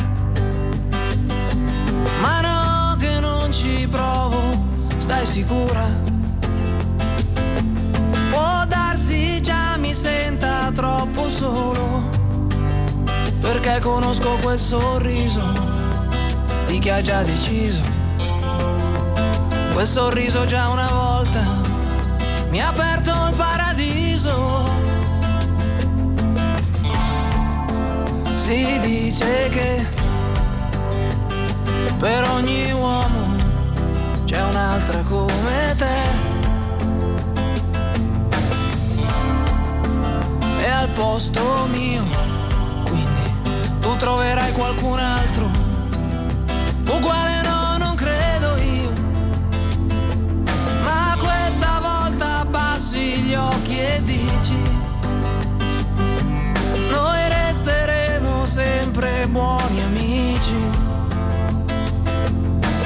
[2.20, 4.41] Ma no, che non ci provo,
[4.98, 6.12] stai sicura?
[10.03, 12.03] Senta troppo solo,
[13.39, 15.41] perché conosco quel sorriso
[16.67, 17.81] di chi ha già deciso.
[19.71, 21.41] Quel sorriso già una volta
[22.49, 24.69] mi ha aperto il paradiso.
[28.35, 29.85] Si dice che
[31.97, 33.35] per ogni uomo
[34.25, 36.32] c'è un'altra come te.
[40.74, 42.04] Al posto mio,
[42.84, 43.32] quindi
[43.80, 45.50] tu troverai qualcun altro.
[46.88, 48.91] Uguale no, non credo io.
[50.84, 54.62] Ma questa volta abbassi gli occhi e dici.
[56.90, 60.70] Noi resteremo sempre buoni amici.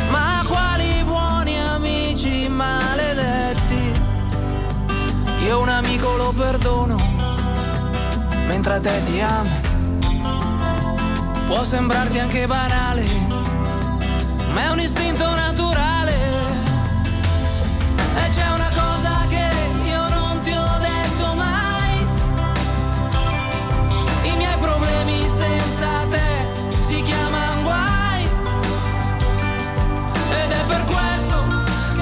[0.09, 3.91] Ma quali buoni amici maledetti?
[5.45, 7.06] Io un amico lo perdono,
[8.47, 9.49] mentre a te ti amo.
[11.47, 13.05] Può sembrarti anche banale,
[14.53, 16.15] ma è un istinto naturale.
[18.15, 19.49] E c'è una cosa che
[19.85, 22.05] io non ti ho detto mai.
[24.23, 28.23] I miei problemi senza te si chiamano guai.
[30.41, 31.37] Ed è per questo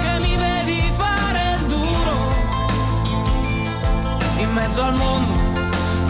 [0.01, 2.33] che mi vedi fare il duro
[4.37, 5.34] in mezzo al mondo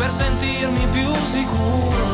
[0.05, 2.05] per sentirmi più sicuro.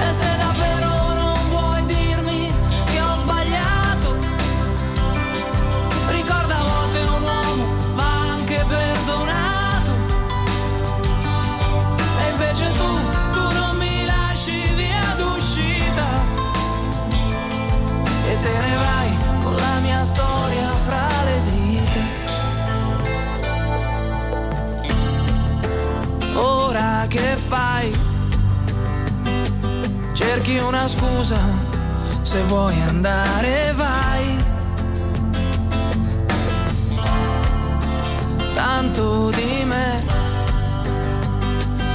[0.00, 2.52] E se davvero non vuoi dirmi
[2.86, 4.16] che ho sbagliato,
[6.08, 7.64] ricorda a volte un uomo
[7.94, 9.92] va anche perdonato.
[12.20, 12.90] E invece tu,
[13.34, 16.06] tu non mi lasci via d'uscita
[18.28, 20.39] e te ne vai con la mia storia.
[27.50, 27.92] fai.
[30.12, 31.40] Cerchi una scusa,
[32.22, 34.38] se vuoi andare vai.
[38.54, 40.04] Tanto di me,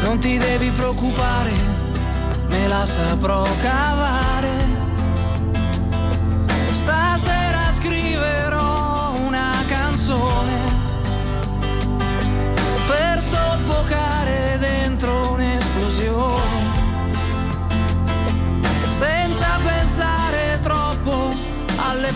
[0.02, 1.54] non ti devi preoccupare,
[2.50, 4.65] me la saprò cavare.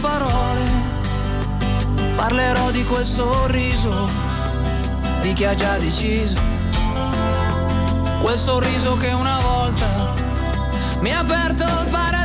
[0.02, 0.62] Parole,
[2.16, 4.08] parlerò di quel sorriso
[5.22, 6.38] di chi ha già deciso.
[8.22, 10.14] Quel sorriso che una volta
[11.02, 12.19] mi ha aperto il paradiso.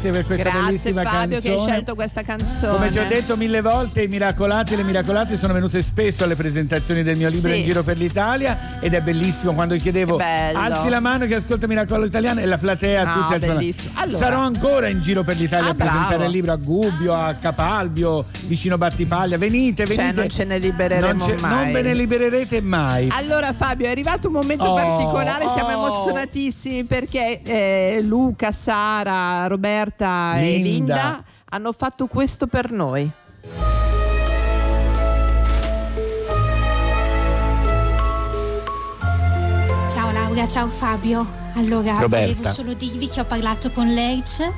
[0.00, 1.70] Grazie per questa Grazie bellissima Fabio che hai canzone.
[1.72, 2.72] scelto questa canzone.
[2.74, 6.36] Come ti ho detto mille volte, i miracolati e le miracolate sono venute spesso alle
[6.36, 7.58] presentazioni del mio libro Sì.
[7.58, 12.06] in giro per l'Italia ed è bellissimo quando chiedevo alzi la mano che ascolta Miracolo
[12.06, 13.90] Italiano e la platea No, tutti bellissimo.
[13.96, 14.16] Allora.
[14.16, 16.24] Sarò ancora in giro per l'Italia Ah, a presentare bravo.
[16.24, 19.36] il libro a Gubbio, a Capalbio, vicino Battipaglia.
[19.36, 20.02] Venite, venite.
[20.02, 21.50] Cioè, non ce ne libereremo non, mai.
[21.64, 23.08] non ve ne libererete mai.
[23.12, 25.86] Allora Fabio è arrivato un momento Oh, particolare, siamo oh.
[25.94, 29.46] emozionatissimi perché eh, Luca, Sara,
[29.90, 30.94] Roberta e Linda.
[30.94, 33.10] Linda hanno fatto questo per noi.
[39.88, 41.38] Ciao Laura, ciao Fabio.
[41.54, 42.32] Allora, Roberta.
[42.34, 44.48] volevo solo dirvi che ho parlato con Lerch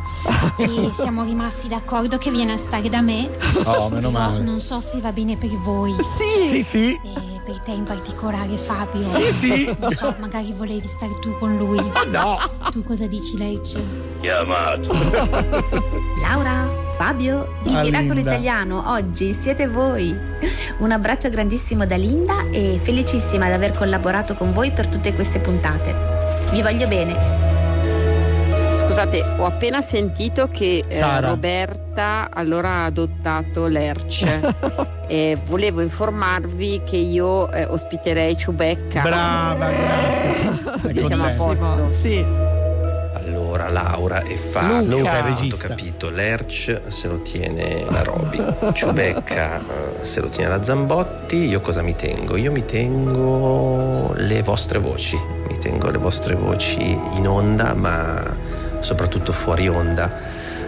[0.59, 3.31] e siamo rimasti d'accordo che viene a stare da me.
[3.65, 4.43] Oh, meno male.
[4.43, 5.95] non so se va bene per voi.
[6.03, 6.49] Sì!
[6.51, 7.01] Sì, sì.
[7.03, 9.03] E per te in particolare, Fabio.
[9.03, 9.77] Sì, sì.
[9.79, 11.79] Non so, magari volevi stare tu con lui.
[12.11, 12.39] No.
[12.71, 13.79] Tu cosa dici, Lerch?
[14.21, 14.91] Chiamato.
[16.23, 16.67] Laura,
[16.97, 18.31] Fabio, il Ah, miracolo Linda.
[18.33, 20.17] italiano oggi siete voi.
[20.79, 25.39] Un abbraccio grandissimo da Linda e felicissima di aver collaborato con voi per tutte queste
[25.39, 25.95] puntate.
[26.53, 27.51] Vi voglio bene.
[28.75, 31.21] Scusate, ho appena sentito che eh.
[31.21, 34.25] Roberta allora ha adottato Lerch
[35.07, 39.03] e volevo informarvi che io eh, ospiterei Ciubecca.
[39.03, 40.81] Brava, grazie.
[40.83, 41.91] Così siamo a posto.
[41.99, 42.25] Sì.
[43.15, 45.21] Allora Laura e Fabio Luca.
[45.21, 45.69] Ho regista.
[45.69, 48.43] capito Lerch se lo tiene la Roby
[48.73, 49.59] Ciubecca
[50.01, 52.37] eh, se lo tiene la Zambotti io cosa mi tengo?
[52.37, 58.37] io mi tengo le vostre voci mi tengo le vostre voci in onda ma
[58.81, 60.11] soprattutto fuori onda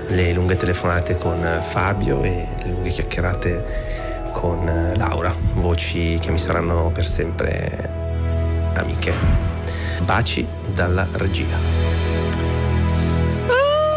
[0.09, 3.94] le lunghe telefonate con Fabio e le lunghe chiacchierate
[4.35, 7.93] con eh, Laura voci che mi saranno per sempre
[8.75, 9.13] amiche
[10.05, 10.45] baci
[10.75, 11.57] dalla regia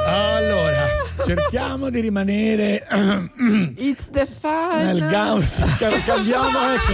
[0.06, 0.86] Allora,
[1.26, 2.86] cerchiamo di rimanere
[3.78, 4.84] It's the fun.
[4.84, 5.58] nel gauss.
[5.78, 6.94] Cioè, cambiamo, ecco,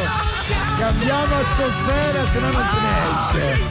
[0.80, 3.62] cambiamo atmosfera, se no non ce ne esce.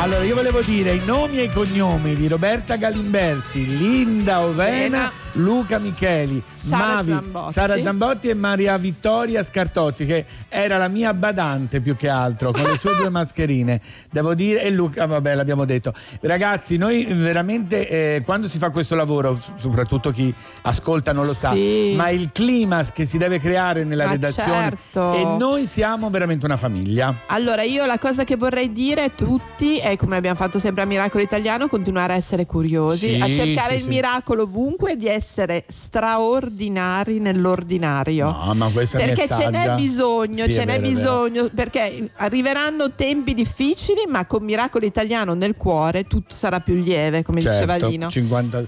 [0.00, 5.78] Allora, io volevo dire i nomi e i cognomi di Roberta Galimberti, Linda Ovena, Luca
[5.78, 7.52] Micheli, Sara Mavi, Zambotti.
[7.52, 12.62] Sara Zambotti e Maria Vittoria Scartozzi, che era la mia badante più che altro, con
[12.62, 13.80] le sue due mascherine.
[14.10, 15.92] Devo dire, e Luca, vabbè, l'abbiamo detto.
[16.22, 21.52] Ragazzi, noi veramente eh, quando si fa questo lavoro, soprattutto chi ascolta non lo sa,
[21.52, 21.92] Sì.
[21.96, 25.12] ma il clima che si deve creare nella Ma redazione certo.
[25.14, 27.14] e noi siamo veramente una famiglia.
[27.26, 30.86] Allora, io la cosa che vorrei dire a tutti è come abbiamo fatto sempre a
[30.86, 35.17] Miracolo Italiano, continuare a essere curiosi, Sì, a cercare sì, il miracolo ovunque di essere
[35.20, 38.30] straordinari nell'ordinario.
[38.30, 42.92] No, ma questa perché messaggia- ce n'è bisogno, Sì, ce n'è vero, bisogno, perché arriveranno
[42.94, 47.88] tempi difficili, ma con Miracolo Italiano nel cuore tutto sarà più lieve, come diceva Certo,
[47.88, 48.08] Lino.
[48.08, 48.64] 50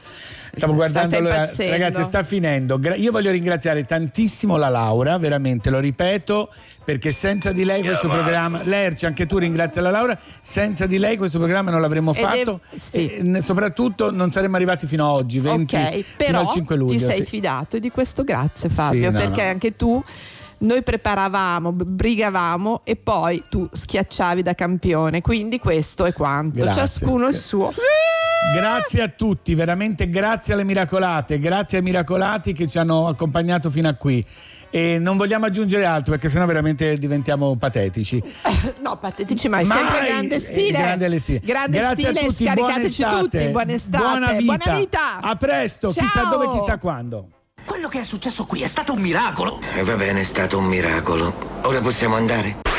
[0.53, 1.73] Stavo guardando, allora, impazzendo.
[1.73, 2.81] ragazzi, sta finendo.
[2.97, 6.53] Io voglio ringraziare tantissimo la Laura, veramente, lo ripeto,
[6.85, 11.17] perché senza di lei questo programma, Lerci, anche tu ringrazia la Laura, senza di lei
[11.17, 12.61] questo programma non l'avremmo Ed è- fatto
[12.93, 16.93] e soprattutto non saremmo arrivati fino a oggi, 20, Ok, fino però al 5 luglio.
[16.93, 17.25] ti sei sì.
[17.25, 19.49] fidato e di questo grazie Fabio, no, perché no.
[19.49, 20.03] anche tu
[20.59, 25.23] noi preparavamo, brigavamo e poi tu schiacciavi da campione.
[25.23, 26.61] Quindi questo è quanto.
[26.61, 26.83] Grazie.
[26.83, 27.73] Ciascuno il suo.
[28.55, 33.89] Grazie a tutti, veramente grazie alle miracolate, grazie ai miracolati che ci hanno accompagnato fino
[33.89, 34.25] a qui.
[34.71, 38.21] E non vogliamo aggiungere altro perché sennò veramente diventiamo patetici.
[38.81, 40.79] No, patetici, ma è sempre grande eh, stile.
[40.79, 41.41] grande stile.
[41.45, 43.21] Grande Grazie stile, a tutti, buona scaricateci estate.
[43.21, 43.49] tutti.
[43.49, 44.05] Buona estate.
[44.05, 44.57] Buona vita.
[44.57, 45.21] Buona vita.
[45.21, 46.31] A presto, chissà Ciao.
[46.31, 47.29] dove, chissà quando.
[47.65, 49.61] Quello che è successo qui è stato un miracolo.
[49.77, 51.33] E va bene, è stato un miracolo.
[51.63, 52.70] Ora possiamo andare.